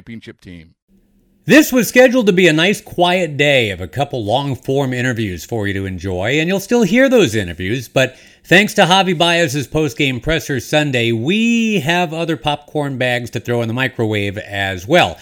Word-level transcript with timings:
championship 0.00 0.40
team. 0.40 0.74
This 1.44 1.70
was 1.70 1.86
scheduled 1.86 2.26
to 2.26 2.32
be 2.32 2.48
a 2.48 2.54
nice 2.54 2.80
quiet 2.80 3.36
day 3.36 3.70
of 3.70 3.82
a 3.82 3.88
couple 3.88 4.24
long 4.24 4.56
form 4.56 4.94
interviews 4.94 5.44
for 5.44 5.66
you 5.66 5.74
to 5.74 5.84
enjoy, 5.84 6.40
and 6.40 6.48
you'll 6.48 6.58
still 6.58 6.84
hear 6.84 7.10
those 7.10 7.34
interviews, 7.34 7.86
but 7.86 8.16
thanks 8.42 8.72
to 8.74 8.82
Javi 8.86 9.16
Baez's 9.16 9.66
post 9.66 9.98
game 9.98 10.18
presser 10.18 10.58
Sunday, 10.58 11.12
we 11.12 11.80
have 11.80 12.14
other 12.14 12.38
popcorn 12.38 12.96
bags 12.96 13.28
to 13.30 13.40
throw 13.40 13.60
in 13.60 13.68
the 13.68 13.74
microwave 13.74 14.38
as 14.38 14.86
well. 14.88 15.18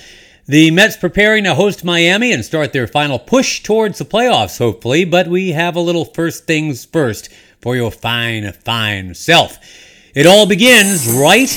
The 0.47 0.71
Mets 0.71 0.97
preparing 0.97 1.43
to 1.43 1.57
host 1.57 1.85
Miami 1.85 2.33
and 2.33 2.45
start 2.45 2.73
their 2.73 2.87
final 2.87 3.19
push 3.19 3.65
towards 3.65 3.99
the 3.99 4.05
playoffs, 4.05 4.59
hopefully, 4.59 5.05
but 5.05 5.27
we 5.27 5.51
have 5.53 5.75
a 5.75 5.81
little 5.81 6.05
first 6.05 6.47
things 6.47 6.85
first 6.85 7.31
for 7.61 7.75
your 7.75 7.91
fine, 7.91 8.53
fine 8.53 9.15
self. 9.15 9.59
It 10.15 10.27
all 10.27 10.47
begins 10.47 11.09
right 11.09 11.51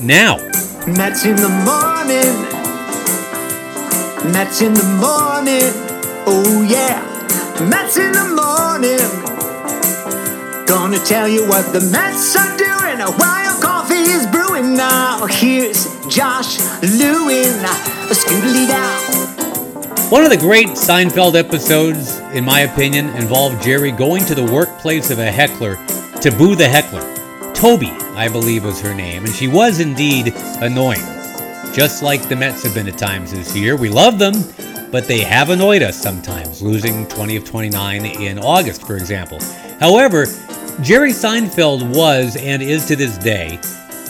now. 0.00 0.36
Mets 0.86 1.24
in 1.24 1.36
the 1.36 1.48
morning. 1.64 2.34
Mets 4.32 4.60
in 4.62 4.74
the 4.74 4.84
morning. 5.00 5.70
Oh 6.26 6.66
yeah. 6.68 7.00
Mets 7.68 7.96
in 7.96 8.12
the 8.12 8.28
morning. 8.34 8.98
Gonna 10.66 10.98
tell 11.04 11.28
you 11.28 11.46
what 11.48 11.72
the 11.72 11.80
Mets 11.92 12.36
are 12.36 12.56
doing 12.56 12.98
while 13.18 13.60
coffee 13.60 13.94
is 13.94 14.26
brewing. 14.26 14.74
Now 14.74 15.26
here's 15.26 15.86
Josh 16.08 16.58
Lewin. 16.82 17.54
Scootily 18.10 18.68
down. 18.68 19.00
One 20.10 20.22
of 20.22 20.30
the 20.30 20.36
great 20.36 20.68
Seinfeld 20.68 21.34
episodes, 21.34 22.18
in 22.34 22.44
my 22.44 22.60
opinion, 22.60 23.08
involved 23.16 23.62
Jerry 23.62 23.90
going 23.90 24.24
to 24.26 24.34
the 24.34 24.44
workplace 24.44 25.10
of 25.10 25.18
a 25.18 25.30
heckler 25.30 25.76
to 26.20 26.30
boo 26.30 26.54
the 26.54 26.68
heckler. 26.68 27.02
Toby, 27.54 27.90
I 28.16 28.28
believe 28.28 28.64
was 28.64 28.80
her 28.80 28.94
name, 28.94 29.24
and 29.24 29.34
she 29.34 29.48
was 29.48 29.80
indeed 29.80 30.32
annoying. 30.60 31.04
Just 31.72 32.02
like 32.02 32.28
the 32.28 32.36
Mets 32.36 32.62
have 32.62 32.74
been 32.74 32.86
at 32.86 32.96
times 32.96 33.32
this 33.32 33.56
year. 33.56 33.76
We 33.76 33.88
love 33.88 34.18
them, 34.18 34.34
but 34.92 35.08
they 35.08 35.20
have 35.20 35.50
annoyed 35.50 35.82
us 35.82 36.00
sometimes, 36.00 36.62
losing 36.62 37.08
20 37.08 37.36
of 37.36 37.44
29 37.44 38.06
in 38.06 38.38
August, 38.38 38.86
for 38.86 38.96
example. 38.96 39.40
However, 39.80 40.26
Jerry 40.80 41.10
Seinfeld 41.10 41.94
was 41.94 42.36
and 42.36 42.62
is 42.62 42.86
to 42.86 42.96
this 42.96 43.18
day 43.18 43.58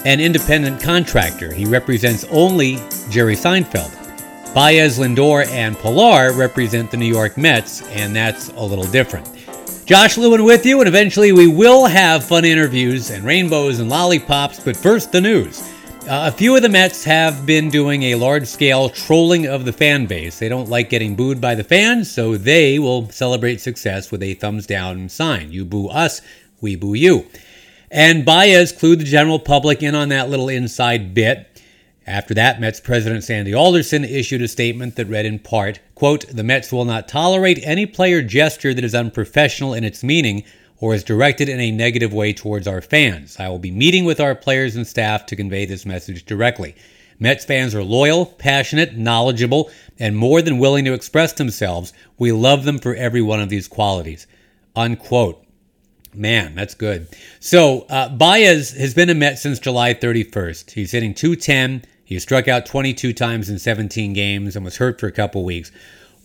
an 0.04 0.20
independent 0.20 0.82
contractor. 0.82 1.52
He 1.52 1.64
represents 1.64 2.24
only 2.24 2.78
Jerry 3.08 3.36
Seinfeld. 3.36 3.92
Baez, 4.54 4.98
Lindor, 4.98 5.46
and 5.48 5.76
Pillar 5.78 6.32
represent 6.32 6.90
the 6.90 6.96
New 6.96 7.06
York 7.06 7.36
Mets, 7.36 7.82
and 7.88 8.14
that's 8.14 8.50
a 8.50 8.62
little 8.62 8.84
different. 8.84 9.26
Josh 9.86 10.16
Lewin 10.16 10.44
with 10.44 10.64
you, 10.64 10.80
and 10.80 10.88
eventually 10.88 11.32
we 11.32 11.46
will 11.46 11.84
have 11.84 12.24
fun 12.24 12.46
interviews 12.46 13.10
and 13.10 13.22
rainbows 13.22 13.80
and 13.80 13.90
lollipops, 13.90 14.58
but 14.64 14.74
first 14.74 15.12
the 15.12 15.20
news. 15.20 15.60
Uh, 16.08 16.24
a 16.26 16.32
few 16.32 16.56
of 16.56 16.62
the 16.62 16.70
Mets 16.70 17.04
have 17.04 17.44
been 17.44 17.68
doing 17.68 18.02
a 18.04 18.14
large 18.14 18.46
scale 18.46 18.88
trolling 18.88 19.46
of 19.46 19.66
the 19.66 19.74
fan 19.74 20.06
base. 20.06 20.38
They 20.38 20.48
don't 20.48 20.70
like 20.70 20.88
getting 20.88 21.14
booed 21.14 21.38
by 21.38 21.54
the 21.54 21.64
fans, 21.64 22.10
so 22.10 22.38
they 22.38 22.78
will 22.78 23.10
celebrate 23.10 23.60
success 23.60 24.10
with 24.10 24.22
a 24.22 24.32
thumbs 24.32 24.66
down 24.66 25.10
sign. 25.10 25.52
You 25.52 25.66
boo 25.66 25.88
us, 25.88 26.22
we 26.62 26.76
boo 26.76 26.94
you. 26.94 27.26
And 27.90 28.24
Baez 28.24 28.72
clued 28.72 29.00
the 29.00 29.04
general 29.04 29.38
public 29.38 29.82
in 29.82 29.94
on 29.94 30.08
that 30.08 30.30
little 30.30 30.48
inside 30.48 31.12
bit. 31.12 31.53
After 32.06 32.34
that, 32.34 32.60
Mets 32.60 32.80
President 32.80 33.24
Sandy 33.24 33.54
Alderson 33.54 34.04
issued 34.04 34.42
a 34.42 34.48
statement 34.48 34.96
that 34.96 35.06
read 35.06 35.24
in 35.24 35.38
part, 35.38 35.80
quote, 35.94 36.26
"The 36.28 36.44
Mets 36.44 36.70
will 36.70 36.84
not 36.84 37.08
tolerate 37.08 37.60
any 37.62 37.86
player 37.86 38.20
gesture 38.20 38.74
that 38.74 38.84
is 38.84 38.94
unprofessional 38.94 39.72
in 39.72 39.84
its 39.84 40.04
meaning 40.04 40.44
or 40.78 40.94
is 40.94 41.02
directed 41.02 41.48
in 41.48 41.60
a 41.60 41.70
negative 41.70 42.12
way 42.12 42.34
towards 42.34 42.66
our 42.66 42.82
fans. 42.82 43.36
I 43.38 43.48
will 43.48 43.58
be 43.58 43.70
meeting 43.70 44.04
with 44.04 44.20
our 44.20 44.34
players 44.34 44.76
and 44.76 44.86
staff 44.86 45.24
to 45.26 45.36
convey 45.36 45.64
this 45.64 45.86
message 45.86 46.26
directly. 46.26 46.74
Mets 47.18 47.46
fans 47.46 47.74
are 47.74 47.82
loyal, 47.82 48.26
passionate, 48.26 48.98
knowledgeable, 48.98 49.70
and 49.98 50.14
more 50.14 50.42
than 50.42 50.58
willing 50.58 50.84
to 50.84 50.92
express 50.92 51.32
themselves. 51.32 51.94
We 52.18 52.32
love 52.32 52.64
them 52.64 52.78
for 52.78 52.94
every 52.94 53.22
one 53.22 53.40
of 53.40 53.48
these 53.48 53.66
qualities." 53.66 54.26
Unquote. 54.76 55.40
Man, 56.12 56.54
that's 56.54 56.74
good. 56.74 57.08
So, 57.40 57.86
uh, 57.88 58.08
Baez 58.10 58.72
has 58.72 58.94
been 58.94 59.10
a 59.10 59.14
Met 59.14 59.38
since 59.38 59.58
July 59.58 59.94
31st. 59.94 60.72
He's 60.72 60.92
hitting 60.92 61.14
210. 61.14 61.82
He 62.04 62.18
struck 62.18 62.48
out 62.48 62.66
22 62.66 63.12
times 63.12 63.48
in 63.48 63.58
17 63.58 64.12
games 64.12 64.56
and 64.56 64.64
was 64.64 64.76
hurt 64.76 65.00
for 65.00 65.06
a 65.06 65.12
couple 65.12 65.44
weeks. 65.44 65.72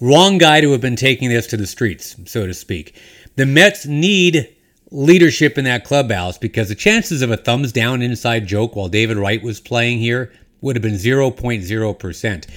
Wrong 0.01 0.37
guy 0.37 0.61
to 0.61 0.71
have 0.71 0.81
been 0.81 0.95
taking 0.95 1.29
this 1.29 1.47
to 1.47 1.57
the 1.57 1.67
streets, 1.67 2.15
so 2.25 2.47
to 2.47 2.53
speak. 2.53 2.95
The 3.35 3.45
Mets 3.45 3.85
need 3.85 4.55
leadership 4.91 5.57
in 5.57 5.65
that 5.65 5.83
clubhouse 5.83 6.37
because 6.37 6.69
the 6.69 6.75
chances 6.75 7.21
of 7.21 7.31
a 7.31 7.37
thumbs 7.37 7.71
down 7.71 8.01
inside 8.01 8.47
joke 8.47 8.75
while 8.75 8.89
David 8.89 9.17
Wright 9.17 9.41
was 9.41 9.59
playing 9.59 9.99
here 9.99 10.31
would 10.61 10.75
have 10.75 10.83
been 10.83 10.95
0.0%. 10.95 12.47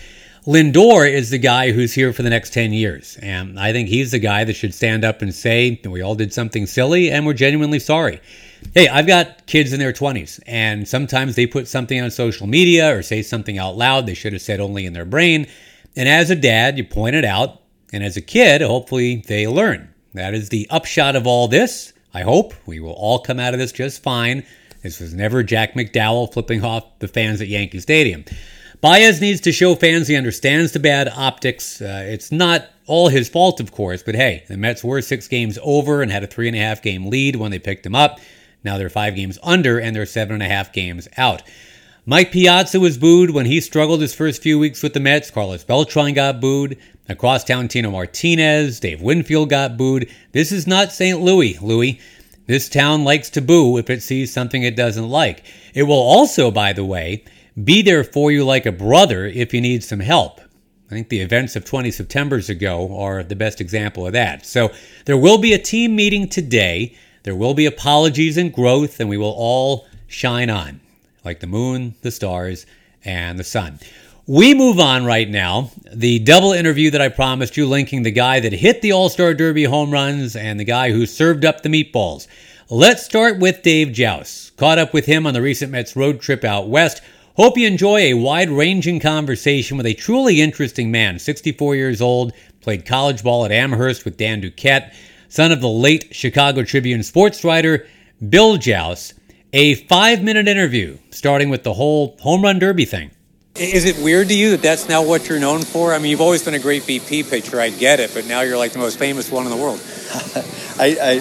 Lindor 0.44 1.08
is 1.08 1.30
the 1.30 1.38
guy 1.38 1.70
who's 1.70 1.92
here 1.92 2.12
for 2.12 2.22
the 2.22 2.30
next 2.30 2.52
10 2.52 2.72
years. 2.72 3.16
And 3.22 3.60
I 3.60 3.72
think 3.72 3.88
he's 3.88 4.10
the 4.10 4.18
guy 4.18 4.42
that 4.42 4.54
should 4.54 4.74
stand 4.74 5.04
up 5.04 5.22
and 5.22 5.32
say, 5.32 5.80
we 5.84 6.02
all 6.02 6.16
did 6.16 6.32
something 6.32 6.66
silly 6.66 7.12
and 7.12 7.24
we're 7.24 7.34
genuinely 7.34 7.78
sorry. 7.78 8.20
Hey, 8.74 8.88
I've 8.88 9.06
got 9.06 9.46
kids 9.46 9.72
in 9.72 9.78
their 9.78 9.92
20s, 9.92 10.40
and 10.46 10.88
sometimes 10.88 11.36
they 11.36 11.46
put 11.46 11.68
something 11.68 12.00
on 12.00 12.10
social 12.10 12.46
media 12.46 12.96
or 12.96 13.02
say 13.02 13.22
something 13.22 13.58
out 13.58 13.76
loud 13.76 14.06
they 14.06 14.14
should 14.14 14.32
have 14.32 14.40
said 14.40 14.60
only 14.60 14.86
in 14.86 14.94
their 14.94 15.04
brain. 15.04 15.46
And 15.94 16.08
as 16.08 16.30
a 16.30 16.36
dad, 16.36 16.78
you 16.78 16.84
point 16.84 17.14
it 17.14 17.24
out. 17.24 17.60
And 17.92 18.02
as 18.02 18.16
a 18.16 18.22
kid, 18.22 18.62
hopefully 18.62 19.24
they 19.28 19.46
learn. 19.46 19.92
That 20.14 20.32
is 20.32 20.48
the 20.48 20.66
upshot 20.70 21.16
of 21.16 21.26
all 21.26 21.48
this. 21.48 21.92
I 22.14 22.22
hope 22.22 22.54
we 22.66 22.80
will 22.80 22.92
all 22.92 23.18
come 23.18 23.38
out 23.38 23.52
of 23.52 23.60
this 23.60 23.72
just 23.72 24.02
fine. 24.02 24.44
This 24.82 25.00
was 25.00 25.14
never 25.14 25.42
Jack 25.42 25.74
McDowell 25.74 26.32
flipping 26.32 26.64
off 26.64 26.98
the 26.98 27.08
fans 27.08 27.40
at 27.40 27.48
Yankee 27.48 27.80
Stadium. 27.80 28.24
Baez 28.80 29.20
needs 29.20 29.40
to 29.42 29.52
show 29.52 29.74
fans 29.74 30.08
he 30.08 30.16
understands 30.16 30.72
the 30.72 30.80
bad 30.80 31.08
optics. 31.14 31.80
Uh, 31.80 32.04
it's 32.06 32.32
not 32.32 32.68
all 32.86 33.08
his 33.08 33.28
fault, 33.28 33.60
of 33.60 33.70
course, 33.70 34.02
but 34.02 34.16
hey, 34.16 34.44
the 34.48 34.56
Mets 34.56 34.82
were 34.82 35.00
six 35.00 35.28
games 35.28 35.58
over 35.62 36.02
and 36.02 36.10
had 36.10 36.24
a 36.24 36.26
three 36.26 36.48
and 36.48 36.56
a 36.56 36.60
half 36.60 36.82
game 36.82 37.06
lead 37.08 37.36
when 37.36 37.50
they 37.50 37.60
picked 37.60 37.86
him 37.86 37.94
up. 37.94 38.18
Now 38.64 38.78
they're 38.78 38.88
five 38.88 39.16
games 39.16 39.38
under 39.42 39.78
and 39.78 39.94
they're 39.94 40.06
seven 40.06 40.34
and 40.34 40.42
a 40.42 40.48
half 40.48 40.72
games 40.72 41.08
out. 41.16 41.42
Mike 42.04 42.32
Piazza 42.32 42.80
was 42.80 42.98
booed 42.98 43.30
when 43.30 43.46
he 43.46 43.60
struggled 43.60 44.00
his 44.00 44.14
first 44.14 44.42
few 44.42 44.58
weeks 44.58 44.82
with 44.82 44.92
the 44.92 45.00
Mets. 45.00 45.30
Carlos 45.30 45.62
Beltran 45.62 46.14
got 46.14 46.40
booed. 46.40 46.76
Across 47.08 47.44
town, 47.44 47.68
Tino 47.68 47.90
Martinez, 47.90 48.80
Dave 48.80 49.00
Winfield 49.00 49.50
got 49.50 49.76
booed. 49.76 50.08
This 50.32 50.50
is 50.50 50.66
not 50.66 50.92
St. 50.92 51.20
Louis, 51.20 51.60
Louis. 51.60 52.00
This 52.46 52.68
town 52.68 53.04
likes 53.04 53.30
to 53.30 53.40
boo 53.40 53.78
if 53.78 53.88
it 53.88 54.02
sees 54.02 54.32
something 54.32 54.62
it 54.62 54.74
doesn't 54.74 55.08
like. 55.08 55.44
It 55.74 55.84
will 55.84 55.94
also, 55.94 56.50
by 56.50 56.72
the 56.72 56.84
way, 56.84 57.24
be 57.62 57.82
there 57.82 58.02
for 58.02 58.32
you 58.32 58.44
like 58.44 58.66
a 58.66 58.72
brother 58.72 59.26
if 59.26 59.54
you 59.54 59.60
need 59.60 59.84
some 59.84 60.00
help. 60.00 60.40
I 60.90 60.94
think 60.94 61.08
the 61.08 61.20
events 61.20 61.56
of 61.56 61.64
20 61.64 61.90
Septembers 61.90 62.50
ago 62.50 62.96
are 62.98 63.22
the 63.22 63.36
best 63.36 63.60
example 63.60 64.06
of 64.06 64.12
that. 64.12 64.44
So 64.44 64.72
there 65.06 65.16
will 65.16 65.38
be 65.38 65.52
a 65.52 65.58
team 65.58 65.96
meeting 65.96 66.28
today. 66.28 66.96
There 67.22 67.36
will 67.36 67.54
be 67.54 67.66
apologies 67.66 68.36
and 68.36 68.52
growth, 68.52 69.00
and 69.00 69.08
we 69.08 69.16
will 69.16 69.34
all 69.36 69.86
shine 70.06 70.50
on 70.50 70.80
like 71.24 71.40
the 71.40 71.46
moon, 71.46 71.94
the 72.02 72.10
stars, 72.10 72.66
and 73.04 73.38
the 73.38 73.44
sun. 73.44 73.78
We 74.26 74.54
move 74.54 74.78
on 74.78 75.04
right 75.04 75.28
now. 75.28 75.70
The 75.92 76.20
double 76.20 76.52
interview 76.52 76.90
that 76.90 77.00
I 77.00 77.08
promised 77.08 77.56
you, 77.56 77.66
linking 77.66 78.02
the 78.02 78.10
guy 78.10 78.40
that 78.40 78.52
hit 78.52 78.80
the 78.80 78.92
All 78.92 79.08
Star 79.08 79.34
Derby 79.34 79.64
home 79.64 79.90
runs 79.90 80.36
and 80.36 80.58
the 80.58 80.64
guy 80.64 80.92
who 80.92 81.06
served 81.06 81.44
up 81.44 81.62
the 81.62 81.68
meatballs. 81.68 82.28
Let's 82.70 83.04
start 83.04 83.38
with 83.38 83.62
Dave 83.62 83.92
Jauss. 83.92 84.52
Caught 84.56 84.78
up 84.78 84.94
with 84.94 85.06
him 85.06 85.26
on 85.26 85.34
the 85.34 85.42
recent 85.42 85.72
Mets 85.72 85.96
road 85.96 86.20
trip 86.20 86.44
out 86.44 86.68
west. 86.68 87.02
Hope 87.36 87.58
you 87.58 87.66
enjoy 87.66 87.98
a 87.98 88.14
wide 88.14 88.50
ranging 88.50 89.00
conversation 89.00 89.76
with 89.76 89.86
a 89.86 89.94
truly 89.94 90.40
interesting 90.40 90.90
man, 90.90 91.18
64 91.18 91.74
years 91.74 92.00
old, 92.00 92.32
played 92.60 92.86
college 92.86 93.24
ball 93.24 93.44
at 93.44 93.50
Amherst 93.50 94.04
with 94.04 94.16
Dan 94.16 94.40
Duquette, 94.40 94.94
son 95.32 95.50
of 95.50 95.62
the 95.62 95.68
late 95.68 96.14
Chicago 96.14 96.62
Tribune 96.62 97.02
sports 97.02 97.42
writer 97.42 97.86
Bill 98.28 98.58
Jauss. 98.58 99.14
A 99.54 99.74
five 99.74 100.22
minute 100.22 100.46
interview 100.46 100.98
starting 101.10 101.48
with 101.48 101.62
the 101.62 101.72
whole 101.72 102.18
home 102.20 102.42
run 102.42 102.58
derby 102.58 102.84
thing. 102.84 103.10
Is 103.54 103.86
it 103.86 103.96
weird 103.98 104.28
to 104.28 104.34
you 104.34 104.50
that 104.50 104.62
that's 104.62 104.88
now 104.90 105.02
what 105.02 105.28
you're 105.28 105.40
known 105.40 105.62
for? 105.62 105.94
I 105.94 105.98
mean, 105.98 106.10
you've 106.10 106.20
always 106.20 106.42
been 106.44 106.54
a 106.54 106.58
great 106.58 106.82
BP 106.82 107.28
pitcher, 107.30 107.60
I 107.60 107.70
get 107.70 107.98
it, 108.00 108.12
but 108.14 108.26
now 108.26 108.42
you're 108.42 108.58
like 108.58 108.72
the 108.72 108.78
most 108.78 108.98
famous 108.98 109.30
one 109.30 109.44
in 109.44 109.50
the 109.50 109.56
world. 109.56 109.80
I, 110.78 110.96
I 111.00 111.14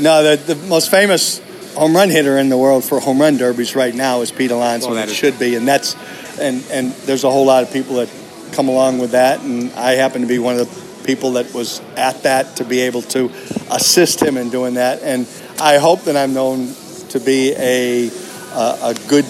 no, 0.00 0.36
the, 0.36 0.54
the 0.54 0.66
most 0.66 0.90
famous 0.90 1.40
home 1.74 1.94
run 1.94 2.10
hitter 2.10 2.38
in 2.38 2.48
the 2.48 2.58
world 2.58 2.84
for 2.84 2.98
home 2.98 3.20
run 3.20 3.36
derbies 3.36 3.76
right 3.76 3.94
now 3.94 4.22
is 4.22 4.32
Pete 4.32 4.50
Alonso. 4.50 4.88
Well, 4.88 4.96
that 4.96 5.08
it 5.08 5.12
is- 5.12 5.16
should 5.16 5.38
be, 5.38 5.54
and 5.54 5.66
that's 5.68 5.94
and 6.40 6.64
and 6.70 6.92
there's 7.06 7.22
a 7.22 7.30
whole 7.30 7.46
lot 7.46 7.62
of 7.62 7.72
people 7.72 7.96
that 7.96 8.10
come 8.52 8.68
along 8.68 8.98
with 8.98 9.12
that, 9.12 9.40
and 9.40 9.72
I 9.74 9.92
happen 9.92 10.22
to 10.22 10.28
be 10.28 10.38
one 10.40 10.58
of 10.58 10.68
the 10.68 10.81
people 11.04 11.32
that 11.32 11.52
was 11.54 11.80
at 11.96 12.22
that 12.22 12.56
to 12.56 12.64
be 12.64 12.80
able 12.80 13.02
to 13.02 13.30
assist 13.70 14.22
him 14.22 14.36
in 14.36 14.50
doing 14.50 14.74
that, 14.74 15.02
and 15.02 15.26
I 15.60 15.78
hope 15.78 16.02
that 16.02 16.16
I'm 16.16 16.34
known 16.34 16.74
to 17.10 17.20
be 17.20 17.52
a 17.52 18.10
a, 18.54 18.78
a 18.90 18.94
good 19.08 19.24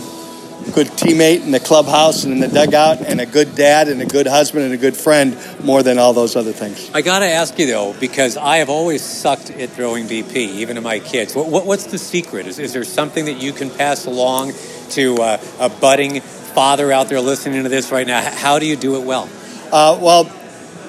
good 0.70 0.86
teammate 0.86 1.42
in 1.42 1.50
the 1.50 1.60
clubhouse 1.60 2.24
and 2.24 2.32
in 2.32 2.40
the 2.40 2.48
dugout, 2.48 3.00
and 3.00 3.20
a 3.20 3.26
good 3.26 3.54
dad 3.54 3.88
and 3.88 4.00
a 4.00 4.06
good 4.06 4.26
husband 4.26 4.64
and 4.64 4.72
a 4.72 4.76
good 4.76 4.96
friend 4.96 5.36
more 5.62 5.82
than 5.82 5.98
all 5.98 6.12
those 6.12 6.36
other 6.36 6.52
things. 6.52 6.90
I 6.94 7.02
got 7.02 7.20
to 7.20 7.26
ask 7.26 7.58
you, 7.58 7.66
though, 7.66 7.94
because 7.98 8.36
I 8.36 8.58
have 8.58 8.68
always 8.68 9.02
sucked 9.02 9.50
at 9.50 9.70
throwing 9.70 10.06
BP, 10.06 10.36
even 10.36 10.76
to 10.76 10.82
my 10.82 11.00
kids. 11.00 11.34
What, 11.34 11.48
what, 11.48 11.66
what's 11.66 11.86
the 11.86 11.98
secret? 11.98 12.46
Is, 12.46 12.58
is 12.58 12.72
there 12.72 12.84
something 12.84 13.24
that 13.24 13.42
you 13.42 13.52
can 13.52 13.70
pass 13.70 14.06
along 14.06 14.52
to 14.90 15.16
uh, 15.16 15.38
a 15.58 15.68
budding 15.68 16.20
father 16.20 16.92
out 16.92 17.08
there 17.08 17.20
listening 17.20 17.64
to 17.64 17.68
this 17.68 17.90
right 17.90 18.06
now? 18.06 18.20
How 18.20 18.58
do 18.58 18.66
you 18.66 18.76
do 18.76 18.96
it 18.96 19.04
well? 19.04 19.28
Uh, 19.72 19.98
well, 20.00 20.24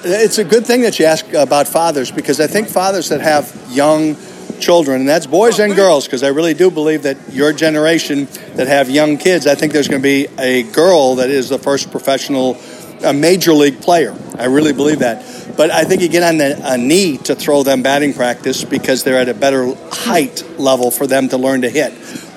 it's 0.04 0.38
a 0.38 0.44
good 0.44 0.66
thing 0.66 0.82
that 0.82 0.98
you 0.98 1.06
ask 1.06 1.32
about 1.32 1.68
fathers 1.68 2.10
because 2.10 2.40
I 2.40 2.46
think 2.46 2.68
fathers 2.68 3.08
that 3.08 3.20
have 3.20 3.52
young 3.70 4.16
children, 4.60 5.00
and 5.00 5.08
that's 5.08 5.26
boys 5.26 5.58
and 5.58 5.74
girls, 5.74 6.06
because 6.06 6.22
I 6.22 6.28
really 6.28 6.54
do 6.54 6.70
believe 6.70 7.02
that 7.02 7.16
your 7.32 7.52
generation 7.52 8.26
that 8.54 8.66
have 8.66 8.88
young 8.88 9.18
kids, 9.18 9.46
I 9.46 9.54
think 9.54 9.72
there's 9.72 9.88
going 9.88 10.00
to 10.00 10.02
be 10.02 10.28
a 10.38 10.62
girl 10.64 11.16
that 11.16 11.30
is 11.30 11.48
the 11.48 11.58
first 11.58 11.90
professional, 11.90 12.58
a 13.02 13.12
major 13.12 13.52
league 13.52 13.80
player. 13.80 14.16
I 14.38 14.46
really 14.46 14.72
believe 14.72 15.00
that. 15.00 15.24
But 15.56 15.70
I 15.70 15.84
think 15.84 16.02
you 16.02 16.08
get 16.08 16.22
on 16.22 16.38
the, 16.38 16.60
a 16.64 16.76
knee 16.76 17.18
to 17.18 17.34
throw 17.34 17.62
them 17.62 17.82
batting 17.82 18.12
practice 18.12 18.64
because 18.64 19.04
they're 19.04 19.18
at 19.18 19.28
a 19.28 19.34
better 19.34 19.74
height 19.92 20.44
level 20.58 20.90
for 20.90 21.06
them 21.06 21.28
to 21.28 21.36
learn 21.36 21.62
to 21.62 21.70
hit. 21.70 21.92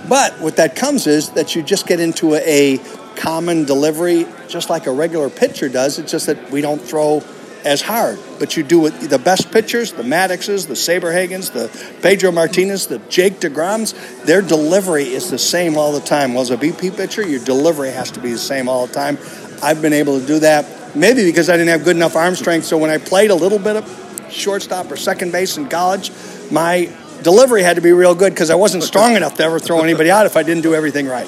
But 0.08 0.40
what 0.40 0.58
that 0.58 0.76
comes 0.76 1.08
is 1.08 1.32
that 1.32 1.56
you 1.56 1.64
just 1.64 1.88
get 1.88 2.00
into 2.00 2.36
a 2.36 2.80
common 3.16 3.66
delivery, 3.66 4.28
just 4.48 4.70
like 4.70 4.86
a 4.86 4.92
regular 4.92 5.30
pitcher 5.30 5.68
does. 5.68 5.98
It's 5.98 6.12
just 6.12 6.28
that 6.28 6.52
we 6.52 6.62
don't 6.62 6.80
throw 6.80 7.24
as 7.66 7.82
hard. 7.82 8.20
But 8.40 8.58
you 8.58 8.64
do 8.64 8.86
it, 8.86 8.92
the 8.92 9.20
best 9.20 9.52
pitchers, 9.52 9.94
the 9.94 10.04
Maddoxes, 10.04 10.68
the 10.68 10.74
Saberhagens, 10.74 11.52
the 11.52 11.70
Pedro 12.02 12.32
Martinez, 12.32 12.88
the 12.88 13.00
Jake 13.10 13.40
DeGroms, 13.40 14.26
their 14.26 14.42
delivery 14.42 15.04
is 15.04 15.30
the 15.30 15.40
same 15.40 15.78
all 15.78 15.92
the 15.92 16.02
time. 16.02 16.34
Well, 16.34 16.42
as 16.42 16.52
a 16.52 16.58
BP 16.58 16.96
pitcher, 16.96 17.28
your 17.28 17.44
delivery 17.44 17.92
has 17.92 18.12
to 18.12 18.20
be 18.20 18.32
the 18.32 18.38
same 18.38 18.70
all 18.70 18.88
the 18.88 18.94
time. 18.94 19.18
I've 19.62 19.82
been 19.82 19.94
able 19.94 20.20
to 20.20 20.26
do 20.26 20.40
that, 20.40 20.96
maybe 20.96 21.26
because 21.26 21.50
I 21.50 21.54
didn't 21.54 21.70
have 21.70 21.84
good 21.84 21.96
enough 21.96 22.16
arm 22.16 22.36
strength. 22.36 22.66
So 22.66 22.78
when 22.78 22.90
I 22.90 22.98
played 22.98 23.32
a 23.32 23.36
little 23.36 23.60
bit 23.60 23.76
of 23.76 24.32
shortstop 24.32 24.92
or 24.92 24.98
second 24.98 25.32
base 25.32 25.58
in 25.58 25.68
college, 25.68 26.12
my 26.52 26.92
delivery 27.24 27.64
had 27.64 27.76
to 27.76 27.82
be 27.82 27.92
real 27.92 28.16
good 28.16 28.34
because 28.34 28.50
I 28.50 28.56
wasn't 28.56 28.84
strong 28.84 29.16
enough 29.16 29.36
to 29.36 29.44
ever 29.44 29.60
throw 29.60 29.82
anybody 29.82 30.12
out 30.12 30.26
if 30.26 30.38
I 30.38 30.44
didn't 30.44 30.64
do 30.64 30.76
everything 30.76 31.08
right. 31.08 31.28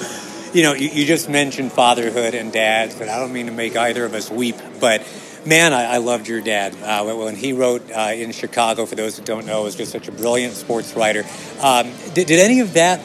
You 0.52 0.62
know, 0.64 0.74
you, 0.74 0.88
you 0.88 1.06
just 1.06 1.28
mentioned 1.28 1.72
fatherhood 1.72 2.34
and 2.34 2.52
dads, 2.52 2.94
but 2.94 3.08
I 3.08 3.18
don't 3.18 3.32
mean 3.32 3.46
to 3.46 3.52
make 3.52 3.76
either 3.76 4.04
of 4.04 4.14
us 4.14 4.30
weep, 4.30 4.56
but 4.80 5.02
man, 5.46 5.72
I, 5.72 5.94
I 5.94 5.96
loved 5.98 6.28
your 6.28 6.40
dad. 6.40 6.74
Uh, 6.82 7.14
when 7.14 7.36
he 7.36 7.52
wrote 7.52 7.90
uh, 7.90 8.12
in 8.14 8.32
Chicago, 8.32 8.86
for 8.86 8.94
those 8.94 9.18
who 9.18 9.24
don't 9.24 9.46
know, 9.46 9.62
was 9.64 9.74
just 9.76 9.92
such 9.92 10.08
a 10.08 10.12
brilliant 10.12 10.54
sports 10.54 10.94
writer. 10.94 11.24
Um, 11.60 11.90
did, 12.14 12.26
did 12.26 12.40
any 12.40 12.60
of 12.60 12.74
that, 12.74 13.00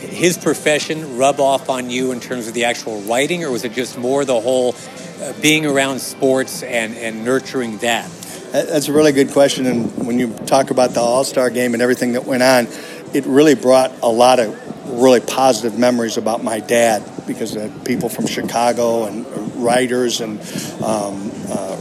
his 0.00 0.38
profession, 0.38 1.16
rub 1.18 1.40
off 1.40 1.68
on 1.68 1.90
you 1.90 2.12
in 2.12 2.20
terms 2.20 2.48
of 2.48 2.54
the 2.54 2.64
actual 2.64 3.00
writing, 3.02 3.44
or 3.44 3.50
was 3.50 3.64
it 3.64 3.72
just 3.72 3.98
more 3.98 4.24
the 4.24 4.40
whole 4.40 4.74
uh, 5.20 5.32
being 5.40 5.66
around 5.66 6.00
sports 6.00 6.62
and, 6.62 6.96
and 6.96 7.24
nurturing 7.24 7.78
that? 7.78 8.10
That- 8.52 8.68
That's 8.68 8.88
a 8.88 8.92
really 8.92 9.12
good 9.12 9.30
question. 9.32 9.66
And 9.66 10.06
when 10.06 10.18
you 10.18 10.32
talk 10.46 10.70
about 10.70 10.90
the 10.90 11.00
All 11.00 11.24
Star 11.24 11.50
game 11.50 11.74
and 11.74 11.82
everything 11.82 12.12
that 12.12 12.24
went 12.24 12.42
on, 12.42 12.68
it 13.14 13.24
really 13.26 13.54
brought 13.54 13.92
a 14.02 14.08
lot 14.08 14.40
of 14.40 14.56
really 15.00 15.20
positive 15.20 15.78
memories 15.78 16.16
about 16.16 16.44
my 16.44 16.60
dad 16.60 17.02
because 17.26 17.56
people 17.84 18.08
from 18.08 18.26
Chicago 18.26 19.04
and 19.04 19.26
writers 19.56 20.20
and 20.20 20.38
um, 20.82 21.30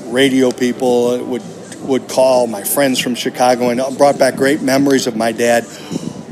radio 0.06 0.52
people 0.52 1.24
would 1.26 1.44
would 1.82 2.08
call 2.08 2.48
my 2.48 2.64
friends 2.64 3.00
from 3.00 3.16
Chicago 3.16 3.70
and 3.70 3.98
brought 3.98 4.18
back 4.18 4.36
great 4.36 4.62
memories 4.62 5.08
of 5.08 5.16
my 5.16 5.32
dad. 5.32 5.64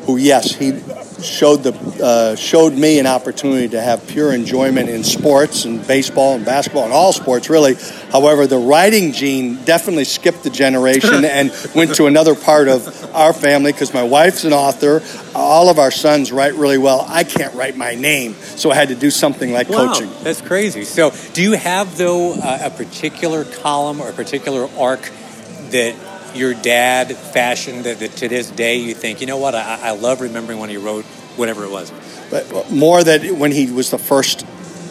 Who, 0.05 0.17
yes, 0.17 0.53
he 0.53 0.81
showed 1.21 1.57
the 1.57 1.71
uh, 2.01 2.35
showed 2.35 2.73
me 2.73 2.99
an 2.99 3.07
opportunity 3.07 3.67
to 3.69 3.81
have 3.81 4.07
pure 4.07 4.33
enjoyment 4.33 4.89
in 4.89 5.03
sports 5.03 5.65
and 5.65 5.85
baseball 5.87 6.35
and 6.35 6.45
basketball 6.45 6.83
and 6.83 6.93
all 6.93 7.13
sports 7.13 7.49
really. 7.49 7.75
However, 8.11 8.47
the 8.47 8.57
writing 8.57 9.11
gene 9.11 9.63
definitely 9.63 10.05
skipped 10.05 10.43
the 10.43 10.49
generation 10.49 11.25
and 11.25 11.51
went 11.75 11.95
to 11.95 12.07
another 12.07 12.35
part 12.35 12.67
of 12.67 13.15
our 13.15 13.33
family 13.33 13.71
because 13.71 13.93
my 13.93 14.03
wife's 14.03 14.43
an 14.43 14.53
author. 14.53 15.01
All 15.35 15.69
of 15.69 15.79
our 15.79 15.91
sons 15.91 16.31
write 16.31 16.55
really 16.55 16.77
well. 16.77 17.05
I 17.09 17.23
can't 17.23 17.53
write 17.55 17.75
my 17.75 17.95
name, 17.95 18.33
so 18.33 18.71
I 18.71 18.75
had 18.75 18.89
to 18.89 18.95
do 18.95 19.09
something 19.09 19.51
like 19.51 19.67
coaching. 19.67 20.09
That's 20.23 20.41
crazy. 20.41 20.83
So, 20.83 21.11
do 21.33 21.41
you 21.41 21.53
have 21.53 21.97
though 21.97 22.33
uh, 22.33 22.59
a 22.63 22.69
particular 22.69 23.45
column 23.45 24.01
or 24.01 24.09
a 24.09 24.13
particular 24.13 24.69
arc 24.77 25.09
that 25.71 25.95
your 26.35 26.53
dad 26.53 27.15
fashioned 27.15 27.85
that, 27.85 27.99
that 27.99 28.11
to 28.17 28.27
this 28.27 28.49
day 28.49 28.77
you 28.77 28.93
think, 28.93 29.21
you 29.21 29.27
know 29.27 29.37
what, 29.37 29.55
I, 29.55 29.79
I 29.81 29.91
love 29.91 30.21
remembering 30.21 30.59
when 30.59 30.69
he 30.69 30.77
wrote 30.77 31.05
whatever 31.35 31.63
it 31.63 31.71
was. 31.71 31.91
But 32.29 32.71
more 32.71 33.03
that 33.03 33.31
when 33.31 33.51
he 33.51 33.71
was 33.71 33.91
the 33.91 33.97
first 33.97 34.45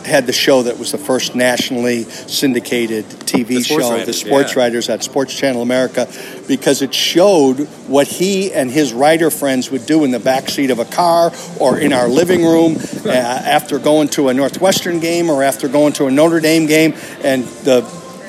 had 0.04 0.26
the 0.26 0.32
show 0.32 0.64
that 0.64 0.78
was 0.78 0.92
the 0.92 0.98
first 0.98 1.34
nationally 1.34 2.04
syndicated 2.04 3.04
TV 3.04 3.46
The 3.46 3.62
show, 3.62 3.90
Writers, 3.90 4.06
the 4.06 4.12
Sports 4.12 4.54
yeah. 4.54 4.62
Writers 4.62 4.88
at 4.88 5.02
Sports 5.02 5.34
Channel 5.34 5.62
America, 5.62 6.08
because 6.48 6.82
it 6.82 6.94
showed 6.94 7.68
what 7.86 8.06
he 8.06 8.52
and 8.52 8.70
his 8.70 8.92
writer 8.92 9.30
friends 9.30 9.70
would 9.70 9.86
do 9.86 10.04
in 10.04 10.10
the 10.10 10.20
back 10.20 10.48
seat 10.48 10.70
of 10.70 10.78
a 10.78 10.84
car 10.84 11.32
or 11.60 11.78
in 11.78 11.92
our 11.92 12.08
living 12.08 12.44
room 12.44 12.76
uh, 13.04 13.10
after 13.10 13.78
going 13.78 14.08
to 14.08 14.28
a 14.28 14.34
Northwestern 14.34 15.00
game 15.00 15.30
or 15.30 15.42
after 15.42 15.68
going 15.68 15.92
to 15.94 16.06
a 16.06 16.10
Notre 16.10 16.40
Dame 16.40 16.66
game, 16.66 16.94
and 17.22 17.44
the 17.64 17.80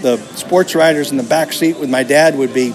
the 0.01 0.17
sports 0.36 0.75
writers 0.75 1.12
in 1.12 1.17
the 1.17 1.24
back 1.24 1.53
seat 1.53 1.79
with 1.79 1.89
my 1.89 2.03
dad 2.03 2.38
would 2.38 2.53
be. 2.53 2.74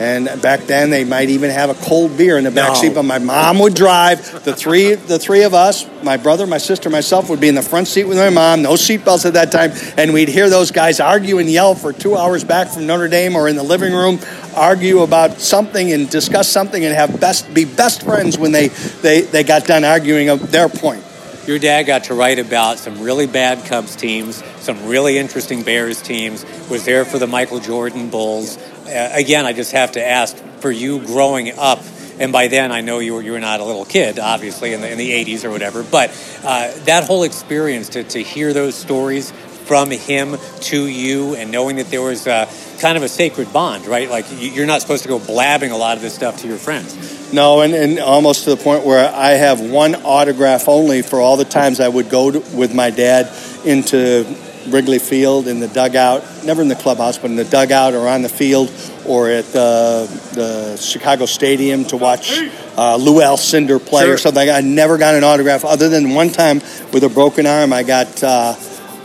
And 0.00 0.40
back 0.40 0.60
then, 0.60 0.90
they 0.90 1.04
might 1.04 1.28
even 1.28 1.50
have 1.50 1.70
a 1.70 1.74
cold 1.74 2.16
beer 2.16 2.38
in 2.38 2.44
the 2.44 2.52
back 2.52 2.68
No. 2.68 2.74
seat. 2.74 2.94
But 2.94 3.02
my 3.02 3.18
mom 3.18 3.58
would 3.58 3.74
drive. 3.74 4.44
The 4.44 4.54
three, 4.54 4.94
the 4.94 5.18
three 5.18 5.42
of 5.42 5.54
us, 5.54 5.86
my 6.04 6.16
brother, 6.16 6.46
my 6.46 6.58
sister, 6.58 6.88
myself, 6.88 7.28
would 7.28 7.40
be 7.40 7.48
in 7.48 7.56
the 7.56 7.62
front 7.62 7.88
seat 7.88 8.04
with 8.04 8.16
my 8.16 8.30
mom. 8.30 8.62
No 8.62 8.74
seatbelts 8.74 9.26
at 9.26 9.32
that 9.34 9.50
time, 9.50 9.72
and 9.96 10.12
we'd 10.12 10.28
hear 10.28 10.48
those 10.48 10.70
guys 10.70 11.00
argue 11.00 11.38
and 11.38 11.50
yell 11.50 11.74
for 11.74 11.92
two 11.92 12.16
hours 12.16 12.44
back 12.44 12.68
from 12.68 12.86
Notre 12.86 13.08
Dame 13.08 13.34
or 13.34 13.48
in 13.48 13.56
the 13.56 13.64
living 13.64 13.92
room, 13.92 14.20
argue 14.54 15.00
about 15.00 15.40
something 15.40 15.92
and 15.92 16.08
discuss 16.08 16.48
something 16.48 16.84
and 16.84 16.94
have 16.94 17.18
best 17.20 17.52
be 17.52 17.64
best 17.64 18.02
friends 18.02 18.38
when 18.38 18.52
they 18.52 18.68
they, 19.02 19.22
they 19.22 19.42
got 19.42 19.64
done 19.64 19.84
arguing 19.84 20.28
of 20.28 20.52
their 20.52 20.68
point. 20.68 21.04
Your 21.46 21.58
dad 21.58 21.84
got 21.84 22.04
to 22.04 22.14
write 22.14 22.38
about 22.38 22.78
some 22.78 23.00
really 23.00 23.26
bad 23.26 23.64
Cubs 23.64 23.96
teams, 23.96 24.44
some 24.60 24.86
really 24.86 25.16
interesting 25.16 25.62
Bears 25.62 26.02
teams, 26.02 26.44
was 26.68 26.84
there 26.84 27.06
for 27.06 27.18
the 27.18 27.26
Michael 27.26 27.58
Jordan 27.58 28.10
Bulls. 28.10 28.58
Uh, 28.88 29.10
again, 29.14 29.46
I 29.46 29.52
just 29.52 29.72
have 29.72 29.92
to 29.92 30.04
ask 30.04 30.36
for 30.60 30.70
you 30.70 31.00
growing 31.06 31.56
up, 31.58 31.80
and 32.18 32.32
by 32.32 32.48
then 32.48 32.72
I 32.72 32.80
know 32.80 32.98
you 32.98 33.14
were, 33.14 33.22
you 33.22 33.32
were 33.32 33.40
not 33.40 33.60
a 33.60 33.64
little 33.64 33.84
kid, 33.84 34.18
obviously, 34.18 34.72
in 34.72 34.80
the, 34.80 34.90
in 34.90 34.98
the 34.98 35.10
80s 35.24 35.44
or 35.44 35.50
whatever, 35.50 35.82
but 35.82 36.10
uh, 36.44 36.72
that 36.84 37.04
whole 37.04 37.22
experience 37.22 37.90
to, 37.90 38.04
to 38.04 38.22
hear 38.22 38.52
those 38.52 38.74
stories 38.74 39.30
from 39.66 39.90
him 39.90 40.36
to 40.60 40.86
you 40.86 41.34
and 41.36 41.52
knowing 41.52 41.76
that 41.76 41.90
there 41.90 42.00
was 42.00 42.26
uh, 42.26 42.50
kind 42.80 42.96
of 42.96 43.02
a 43.02 43.08
sacred 43.08 43.52
bond, 43.52 43.86
right? 43.86 44.08
Like 44.08 44.24
you- 44.32 44.50
you're 44.50 44.66
not 44.66 44.80
supposed 44.80 45.02
to 45.02 45.08
go 45.10 45.18
blabbing 45.18 45.70
a 45.72 45.76
lot 45.76 45.96
of 45.96 46.02
this 46.02 46.14
stuff 46.14 46.38
to 46.38 46.48
your 46.48 46.56
friends. 46.56 46.96
No, 47.34 47.60
and, 47.60 47.74
and 47.74 47.98
almost 47.98 48.44
to 48.44 48.50
the 48.50 48.56
point 48.56 48.86
where 48.86 49.14
I 49.14 49.32
have 49.32 49.60
one 49.60 49.94
autograph 49.96 50.66
only 50.68 51.02
for 51.02 51.20
all 51.20 51.36
the 51.36 51.44
times 51.44 51.80
I 51.80 51.88
would 51.88 52.08
go 52.08 52.30
to, 52.30 52.38
with 52.56 52.74
my 52.74 52.88
dad 52.88 53.30
into 53.66 54.24
Wrigley 54.68 54.98
Field 54.98 55.46
in 55.48 55.60
the 55.60 55.68
dugout, 55.68 56.22
never 56.44 56.60
in 56.62 56.68
the 56.68 56.74
clubhouse, 56.76 57.18
but 57.18 57.30
in 57.30 57.36
the 57.36 57.44
dugout 57.44 57.94
or 57.94 58.08
on 58.08 58.22
the 58.22 58.28
field 58.28 58.70
or 59.06 59.28
at 59.30 59.44
the, 59.46 60.06
the 60.34 60.76
Chicago 60.76 61.26
Stadium 61.26 61.84
to 61.86 61.96
watch 61.96 62.32
uh, 62.76 62.96
Lou 62.96 63.20
Alcindor 63.20 63.84
play 63.84 64.04
Sure. 64.04 64.14
or 64.14 64.18
something. 64.18 64.48
I 64.50 64.60
never 64.60 64.98
got 64.98 65.14
an 65.14 65.24
autograph 65.24 65.64
other 65.64 65.88
than 65.88 66.14
one 66.14 66.30
time 66.30 66.58
with 66.92 67.04
a 67.04 67.08
broken 67.08 67.46
arm. 67.46 67.72
I 67.72 67.82
got. 67.82 68.22
Uh, 68.22 68.54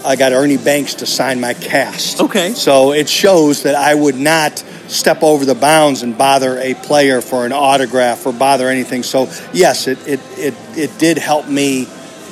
I 0.06 0.18
got 0.18 0.34
Ernie 0.34 0.58
Banks 0.58 0.96
to 0.96 1.06
sign 1.06 1.40
my 1.40 1.54
cast. 1.54 2.20
Okay. 2.20 2.52
So 2.56 2.92
it 2.92 3.08
shows 3.08 3.64
that 3.64 3.76
I 3.76 3.96
would 3.96 4.18
not 4.18 4.58
step 4.90 5.24
over 5.24 5.46
the 5.46 5.56
bounds 5.56 6.04
and 6.04 6.18
bother 6.18 6.58
a 6.60 6.74
player 6.74 7.22
for 7.22 7.46
an 7.46 7.54
autograph 7.54 8.26
or 8.26 8.34
bother 8.34 8.68
anything. 8.68 9.04
So 9.04 9.30
yes, 9.54 9.88
it 9.88 10.06
it 10.06 10.20
it, 10.38 10.54
it 10.78 11.00
did 11.00 11.18
help 11.18 11.48
me 11.48 11.88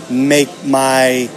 make 0.09 0.49
my 0.65 1.29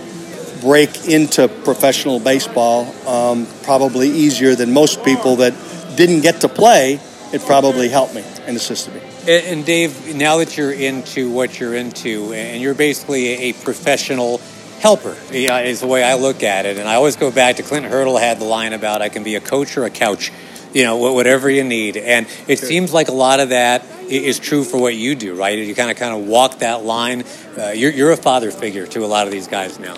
break 0.65 1.07
into 1.07 1.47
professional 1.47 2.19
baseball 2.19 2.87
um, 3.07 3.47
probably 3.65 4.09
easier 4.09 4.55
than 4.55 4.73
most 4.73 5.05
people 5.05 5.37
that 5.37 5.53
didn't 5.95 6.23
get 6.23 6.41
to 6.41 6.49
play. 6.49 6.99
It 7.35 7.43
probably 7.43 7.91
helped 7.91 8.15
me 8.15 8.25
and 8.47 8.57
assisted 8.57 8.95
me. 8.95 9.03
And, 9.29 9.47
and 9.47 9.67
Dave, 9.67 10.17
now 10.17 10.39
that 10.39 10.57
you're 10.57 10.73
into 10.73 11.31
what 11.31 11.61
you're 11.61 11.75
into, 11.75 12.33
and 12.33 12.63
you're 12.63 12.75
basically 12.75 13.27
a 13.27 13.53
professional 13.53 14.39
helper, 14.81 15.15
yeah, 15.31 15.61
is 15.61 15.81
the 15.81 15.87
way 15.87 16.03
I 16.03 16.15
look 16.15 16.43
at 16.43 16.65
it. 16.65 16.79
And 16.79 16.89
I 16.89 16.95
always 16.95 17.17
go 17.17 17.31
back 17.31 17.57
to 17.57 17.63
Clint 17.63 17.85
Hurdle 17.85 18.17
had 18.17 18.41
the 18.41 18.47
line 18.47 18.73
about 18.73 19.03
I 19.03 19.11
can 19.11 19.23
be 19.23 19.35
a 19.35 19.41
coach 19.41 19.77
or 19.77 19.85
a 19.85 19.91
couch 19.91 20.33
you 20.75 20.83
know, 20.83 20.97
whatever 20.97 21.49
you 21.49 21.63
need. 21.63 21.97
And 21.97 22.27
it 22.49 22.59
sure. 22.59 22.69
seems 22.69 22.93
like 22.93 23.09
a 23.09 23.13
lot 23.13 23.39
of 23.39 23.51
that 23.51 23.87
is 24.09 24.39
true 24.39 24.65
for 24.65 24.81
what 24.81 24.95
you 24.95 25.15
do, 25.15 25.35
right? 25.35 25.59
You 25.59 25.75
kind 25.75 25.91
of 25.91 25.97
kind 25.97 26.15
of 26.15 26.27
walk 26.27 26.59
that 26.61 26.85
line. 26.85 27.25
Uh, 27.59 27.69
you're, 27.69 27.93
you're 27.93 28.13
a 28.13 28.17
father 28.17 28.51
figure 28.51 28.87
to 28.87 29.05
a 29.05 29.07
lot 29.07 29.27
of 29.27 29.33
these 29.33 29.49
guys 29.49 29.79
now. 29.79 29.97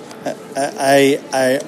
I, 0.56 1.20
I, 1.32 1.60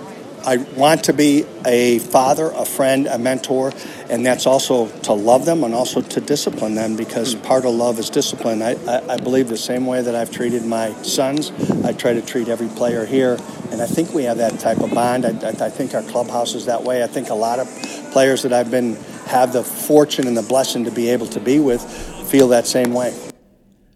I 0.45 0.57
want 0.76 1.04
to 1.04 1.12
be 1.12 1.45
a 1.66 1.99
father, 1.99 2.50
a 2.54 2.64
friend, 2.64 3.07
a 3.07 3.18
mentor, 3.18 3.73
and 4.09 4.25
that's 4.25 4.47
also 4.47 4.88
to 5.00 5.12
love 5.12 5.45
them 5.45 5.64
and 5.64 5.75
also 5.75 6.00
to 6.00 6.21
discipline 6.21 6.75
them 6.75 6.97
because 6.97 7.35
mm. 7.35 7.42
part 7.42 7.64
of 7.64 7.75
love 7.75 7.99
is 7.99 8.09
discipline. 8.09 8.62
I, 8.62 8.75
I, 8.87 9.14
I, 9.14 9.16
believe 9.16 9.49
the 9.49 9.57
same 9.57 9.85
way 9.85 10.00
that 10.00 10.14
I've 10.14 10.30
treated 10.30 10.64
my 10.64 10.92
sons, 11.02 11.50
I 11.85 11.92
try 11.92 12.14
to 12.14 12.23
treat 12.23 12.49
every 12.49 12.68
player 12.68 13.04
here, 13.04 13.37
and 13.71 13.83
I 13.83 13.87
think 13.87 14.14
we 14.14 14.25
have 14.25 14.38
that 14.38 14.59
type 14.59 14.78
of 14.78 14.95
bond. 14.95 15.26
I, 15.26 15.30
I, 15.30 15.66
I 15.66 15.71
think 15.71 15.95
our 15.95 16.02
clubhouse 16.02 16.54
is 16.54 16.66
that 16.66 16.83
way. 16.83 17.02
I 17.02 17.09
think 17.09 17.30
a 17.30 17.35
lot 17.35 17.59
of 17.59 17.68
players 18.12 18.42
that 18.45 18.52
I've 18.52 18.71
been 18.71 18.95
have 19.26 19.52
the 19.52 19.62
fortune 19.62 20.26
and 20.26 20.37
the 20.37 20.42
blessing 20.42 20.85
to 20.85 20.90
be 20.90 21.11
able 21.11 21.26
to 21.26 21.40
be 21.40 21.59
with 21.59 21.83
feel 22.28 22.49
that 22.49 22.66
same 22.66 22.92
way. 22.92 23.16